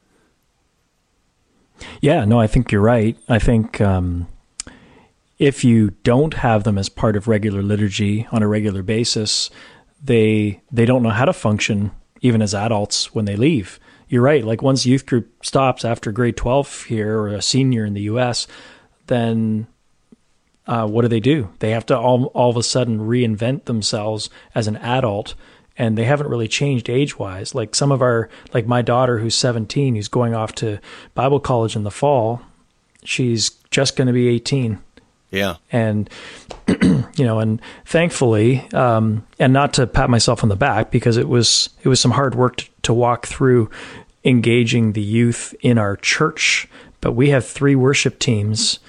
[2.01, 3.17] Yeah, no, I think you're right.
[3.29, 4.27] I think um,
[5.37, 9.49] if you don't have them as part of regular liturgy on a regular basis,
[10.03, 13.79] they they don't know how to function even as adults when they leave.
[14.09, 14.43] You're right.
[14.43, 18.47] Like once youth group stops after grade 12 here or a senior in the U.S.,
[19.07, 19.67] then
[20.67, 21.49] uh, what do they do?
[21.59, 25.33] They have to all, all of a sudden reinvent themselves as an adult,
[25.77, 27.55] and they haven't really changed age wise.
[27.55, 30.79] Like some of our, like my daughter who's 17, who's going off to
[31.13, 32.41] Bible college in the fall,
[33.03, 34.79] she's just going to be 18.
[35.31, 35.55] Yeah.
[35.71, 36.09] And,
[36.67, 41.29] you know, and thankfully, um, and not to pat myself on the back because it
[41.29, 43.69] was, it was some hard work to, to walk through
[44.25, 46.67] engaging the youth in our church.
[46.99, 48.79] But we have three worship teams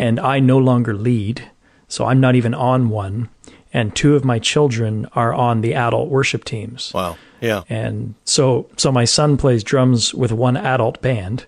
[0.00, 1.50] and I no longer lead,
[1.86, 3.28] so I'm not even on one.
[3.70, 6.90] And two of my children are on the adult worship teams.
[6.94, 7.18] Wow.
[7.42, 7.62] Yeah.
[7.68, 11.44] And so so my son plays drums with one adult band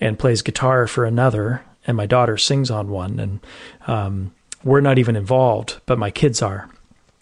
[0.00, 3.18] and plays guitar for another, and my daughter sings on one.
[3.18, 3.40] And
[3.88, 4.32] um,
[4.62, 6.70] we're not even involved, but my kids are.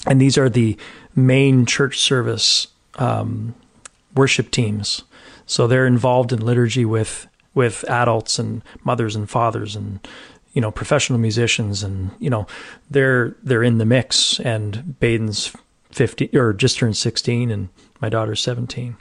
[0.06, 0.76] And these are the
[1.16, 2.66] main church service
[2.96, 3.54] um,
[4.14, 5.02] worship teams.
[5.46, 10.06] So they're involved in liturgy with with adults and mothers and fathers and
[10.54, 12.46] you know professional musicians and you know
[12.90, 15.54] they're they're in the mix and Baden's
[15.90, 17.68] 50 or just turned 16 and
[18.00, 18.96] my daughter's 17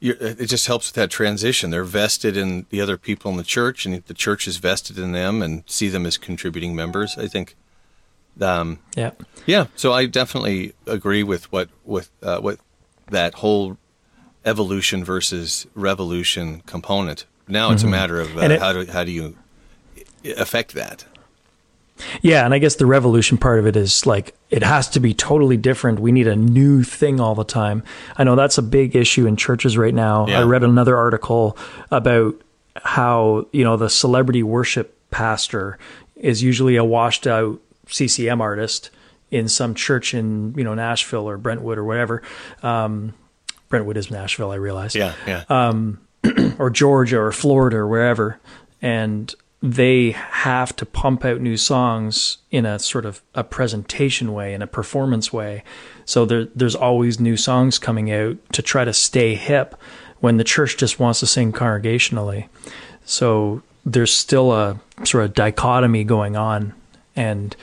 [0.00, 1.70] it just helps with that transition.
[1.70, 5.12] They're vested in the other people in the church, and the church is vested in
[5.12, 7.18] them, and see them as contributing members.
[7.18, 7.54] I think.
[8.40, 9.10] Um, yeah.
[9.44, 9.66] Yeah.
[9.76, 12.58] So I definitely agree with what with uh, what
[13.10, 13.76] that whole
[14.44, 17.26] evolution versus revolution component.
[17.46, 17.88] Now it's mm-hmm.
[17.88, 19.36] a matter of uh, it, how do how do you
[20.24, 21.04] affect that?
[22.22, 25.14] Yeah, and I guess the revolution part of it is like it has to be
[25.14, 26.00] totally different.
[26.00, 27.82] We need a new thing all the time.
[28.16, 30.26] I know that's a big issue in churches right now.
[30.26, 30.40] Yeah.
[30.40, 31.56] I read another article
[31.90, 32.40] about
[32.76, 35.78] how, you know, the celebrity worship pastor
[36.16, 38.90] is usually a washed out CCM artist
[39.30, 42.22] in some church in, you know, Nashville or Brentwood or whatever.
[42.62, 43.14] Um,
[43.68, 44.94] Brentwood is Nashville, I realize.
[44.94, 45.44] Yeah, yeah.
[45.48, 46.00] Um,
[46.58, 48.40] or Georgia or Florida or wherever.
[48.82, 49.32] And
[49.62, 54.62] they have to pump out new songs in a sort of a presentation way, in
[54.62, 55.62] a performance way.
[56.06, 59.76] So there, there's always new songs coming out to try to stay hip
[60.20, 62.48] when the church just wants to sing congregationally.
[63.04, 66.72] So there's still a sort of dichotomy going on.
[67.14, 67.54] And,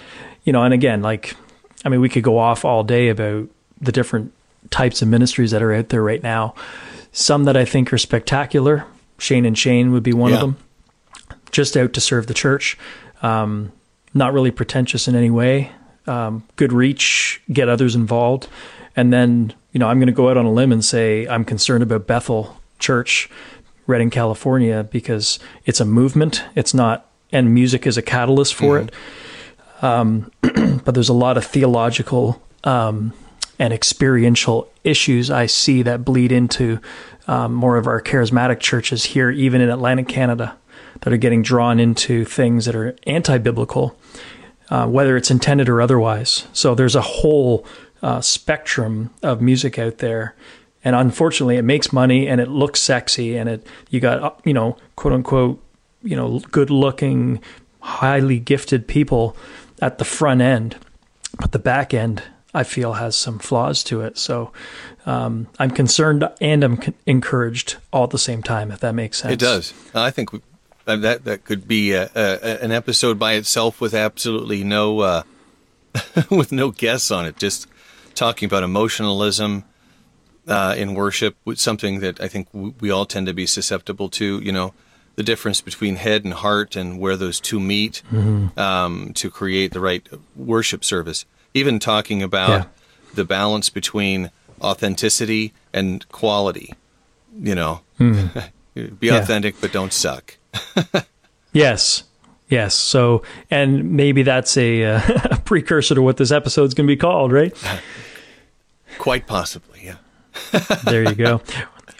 [0.43, 1.35] you know, and again, like,
[1.83, 3.49] I mean, we could go off all day about
[3.81, 4.33] the different
[4.69, 6.53] types of ministries that are out there right now.
[7.11, 8.85] Some that I think are spectacular.
[9.17, 10.37] Shane and Shane would be one yeah.
[10.37, 10.57] of them
[11.57, 12.77] just out to serve the church.
[13.23, 13.71] Um,
[14.13, 15.71] not really pretentious in any way.
[16.05, 18.47] Um, good reach, get others involved.
[18.95, 21.43] And then, you know, I'm going to go out on a limb and say I'm
[21.43, 23.27] concerned about Bethel Church,
[23.87, 26.43] Redding, California, because it's a movement.
[26.55, 28.87] It's not, and music is a catalyst for mm-hmm.
[28.87, 29.83] it.
[29.83, 30.31] Um,
[30.85, 33.13] but there's a lot of theological um,
[33.57, 36.79] and experiential issues I see that bleed into
[37.27, 40.55] um, more of our charismatic churches here, even in Atlantic Canada
[41.01, 43.97] that are getting drawn into things that are anti biblical,
[44.69, 46.47] uh, whether it's intended or otherwise.
[46.53, 47.65] So there's a whole
[48.01, 50.35] uh, spectrum of music out there.
[50.83, 54.53] And unfortunately, it makes money and it looks sexy, and it you got uh, you
[54.53, 55.61] know quote unquote
[56.03, 57.41] you know good looking,
[57.81, 59.35] highly gifted people
[59.81, 60.77] at the front end,
[61.39, 62.23] but the back end
[62.53, 64.17] I feel has some flaws to it.
[64.17, 64.51] So
[65.05, 69.33] um, I'm concerned and I'm encouraged all at the same time, if that makes sense.
[69.33, 69.73] It does.
[69.93, 70.31] I think
[70.95, 75.23] that that could be a, a, an episode by itself with absolutely no uh,
[76.29, 77.37] with no guests on it.
[77.37, 77.67] Just
[78.15, 79.63] talking about emotionalism
[80.47, 84.39] uh, in worship, something that I think we all tend to be susceptible to.
[84.39, 84.73] You know,
[85.15, 88.57] the difference between head and heart and where those two meet mm-hmm.
[88.57, 91.25] um, to create the right worship service.
[91.53, 92.65] Even talking about yeah.
[93.13, 94.31] the balance between
[94.61, 96.73] authenticity and quality.
[97.39, 98.51] You know, mm.
[98.99, 99.17] be yeah.
[99.17, 100.36] authentic but don't suck.
[101.53, 102.03] yes.
[102.49, 102.75] Yes.
[102.75, 106.91] So, and maybe that's a, uh, a precursor to what this episode is going to
[106.91, 107.55] be called, right?
[108.97, 109.97] Quite possibly, yeah.
[110.85, 111.41] there you go.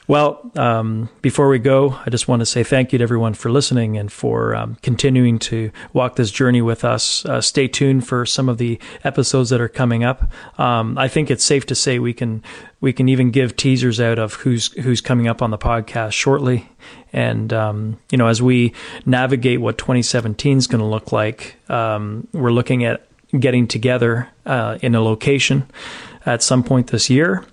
[0.08, 3.52] Well, um, before we go, I just want to say thank you to everyone for
[3.52, 7.26] listening and for um, continuing to walk this journey with us.
[7.26, 10.32] Uh, stay tuned for some of the episodes that are coming up.
[10.58, 12.42] Um, I think it's safe to say we can
[12.80, 16.70] we can even give teasers out of who's who's coming up on the podcast shortly.
[17.12, 18.74] And um, you know, as we
[19.06, 23.06] navigate what 2017 is going to look like, um, we're looking at
[23.38, 25.70] getting together uh, in a location
[26.26, 27.44] at some point this year.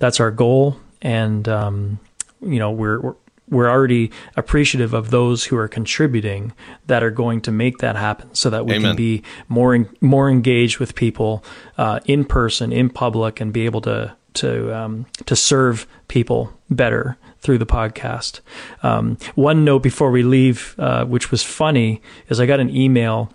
[0.00, 1.98] That's our goal and um,
[2.40, 3.14] you know we're, we're
[3.50, 6.52] we're already appreciative of those who are contributing
[6.86, 8.90] that are going to make that happen so that we Amen.
[8.90, 11.44] can be more in, more engaged with people
[11.76, 17.18] uh, in person in public and be able to to um, to serve people better
[17.40, 18.40] through the podcast.
[18.82, 23.32] Um, one note before we leave, uh, which was funny, is I got an email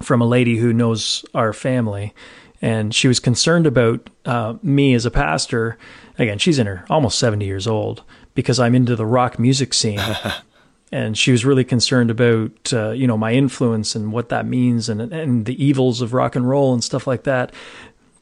[0.00, 2.14] from a lady who knows our family,
[2.62, 5.76] and she was concerned about uh, me as a pastor
[6.18, 8.02] again, she's in her almost 70 years old
[8.34, 10.00] because I'm into the rock music scene.
[10.92, 14.88] and she was really concerned about, uh, you know, my influence and what that means
[14.88, 17.52] and, and the evils of rock and roll and stuff like that.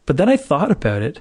[0.05, 1.21] But then I thought about it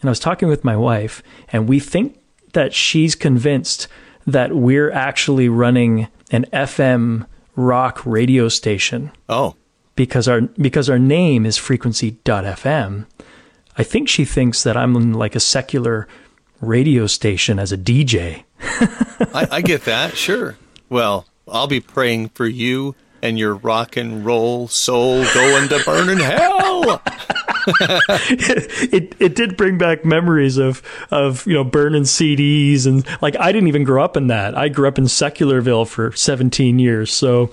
[0.00, 2.18] and I was talking with my wife and we think
[2.52, 3.88] that she's convinced
[4.26, 9.10] that we're actually running an FM rock radio station.
[9.28, 9.56] Oh.
[9.94, 13.06] Because our because our name is frequency.fm
[13.76, 16.06] I think she thinks that I'm in like a secular
[16.60, 18.44] radio station as a DJ.
[19.34, 20.56] I, I get that, sure.
[20.88, 26.08] Well, I'll be praying for you and your rock and roll soul going to burn
[26.08, 27.00] in hell.
[27.66, 33.36] it, it, it did bring back memories of of you know burning CDs and like
[33.38, 34.56] I didn't even grow up in that.
[34.56, 37.50] I grew up in Secularville for 17 years, so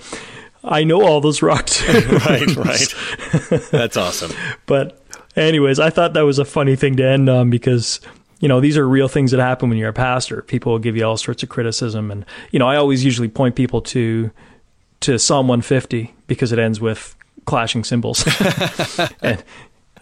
[0.64, 2.26] I know all those rock tunes.
[2.26, 3.60] right, right.
[3.70, 4.32] That's awesome.
[4.66, 4.99] but
[5.40, 8.00] Anyways, I thought that was a funny thing to end on because
[8.40, 10.42] you know these are real things that happen when you're a pastor.
[10.42, 13.56] People will give you all sorts of criticism, and you know I always usually point
[13.56, 14.30] people to
[15.00, 17.16] to Psalm 150 because it ends with
[17.46, 18.26] clashing cymbals,
[19.22, 19.42] and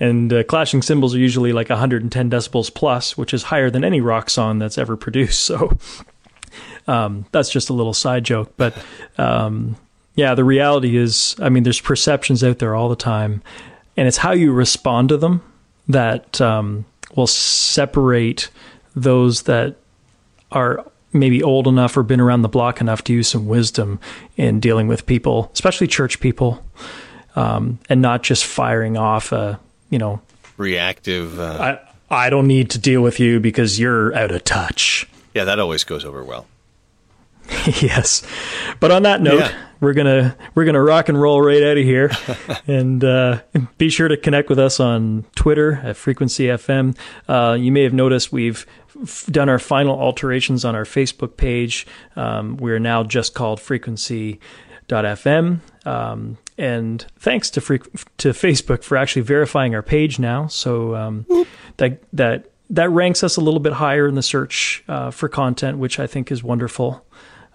[0.00, 4.00] and uh, clashing cymbals are usually like 110 decibels plus, which is higher than any
[4.00, 5.50] rock song that's ever produced.
[6.88, 8.74] So um, that's just a little side joke, but
[9.18, 9.76] um,
[10.14, 13.42] yeah, the reality is, I mean, there's perceptions out there all the time,
[13.98, 15.42] and it's how you respond to them
[15.88, 16.84] that um,
[17.16, 18.48] will separate
[18.94, 19.74] those that
[20.52, 23.98] are maybe old enough or been around the block enough to use some wisdom
[24.36, 26.64] in dealing with people, especially church people,
[27.34, 29.58] um, and not just firing off a
[29.90, 30.20] you know
[30.56, 31.40] reactive.
[31.40, 31.78] Uh,
[32.10, 35.08] I I don't need to deal with you because you're out of touch.
[35.34, 36.46] Yeah, that always goes over well.
[37.80, 38.24] yes,
[38.78, 39.67] but on that note, yeah.
[39.80, 42.10] We're gonna we're gonna rock and roll right out of here,
[42.66, 43.40] and uh,
[43.76, 46.96] be sure to connect with us on Twitter at Frequency FM.
[47.28, 48.66] Uh, you may have noticed we've
[49.30, 51.86] done our final alterations on our Facebook page.
[52.16, 55.60] Um, we're now just called Frequency.fm.
[55.86, 57.78] Um, and thanks to free,
[58.18, 60.48] to Facebook for actually verifying our page now.
[60.48, 61.26] So um,
[61.76, 65.78] that that that ranks us a little bit higher in the search uh, for content,
[65.78, 67.04] which I think is wonderful.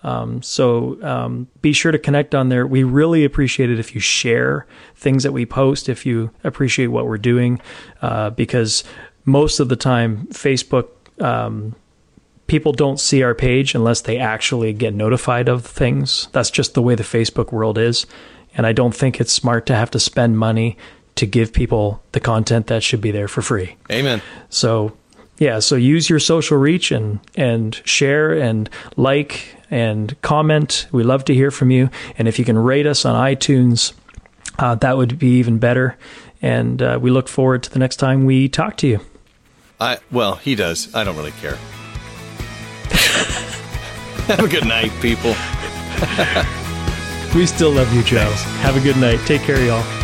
[0.04, 2.68] Um, so um, be sure to connect on there.
[2.68, 7.08] We really appreciate it if you share things that we post, if you appreciate what
[7.08, 7.62] we're doing,
[8.02, 8.84] uh, because
[9.26, 10.90] most of the time, Facebook
[11.22, 11.76] um,
[12.48, 16.28] people don't see our page unless they actually get notified of things.
[16.32, 18.06] That's just the way the Facebook world is.
[18.56, 20.78] And I don't think it's smart to have to spend money
[21.16, 23.76] to give people the content that should be there for free.
[23.92, 24.22] Amen.
[24.50, 24.96] So,
[25.38, 30.88] yeah, so use your social reach and and share and like and comment.
[30.92, 31.90] We love to hear from you.
[32.18, 33.94] And if you can rate us on iTunes,
[34.60, 35.98] uh, that would be even better.
[36.42, 39.00] And uh, we look forward to the next time we talk to you.
[39.80, 40.94] I well, he does.
[40.94, 41.56] I don't really care.
[44.28, 45.36] Have a good night, people.
[47.34, 48.20] We still love you, Joe.
[48.20, 48.44] Thanks.
[48.62, 49.20] Have a good night.
[49.26, 50.03] Take care, y'all.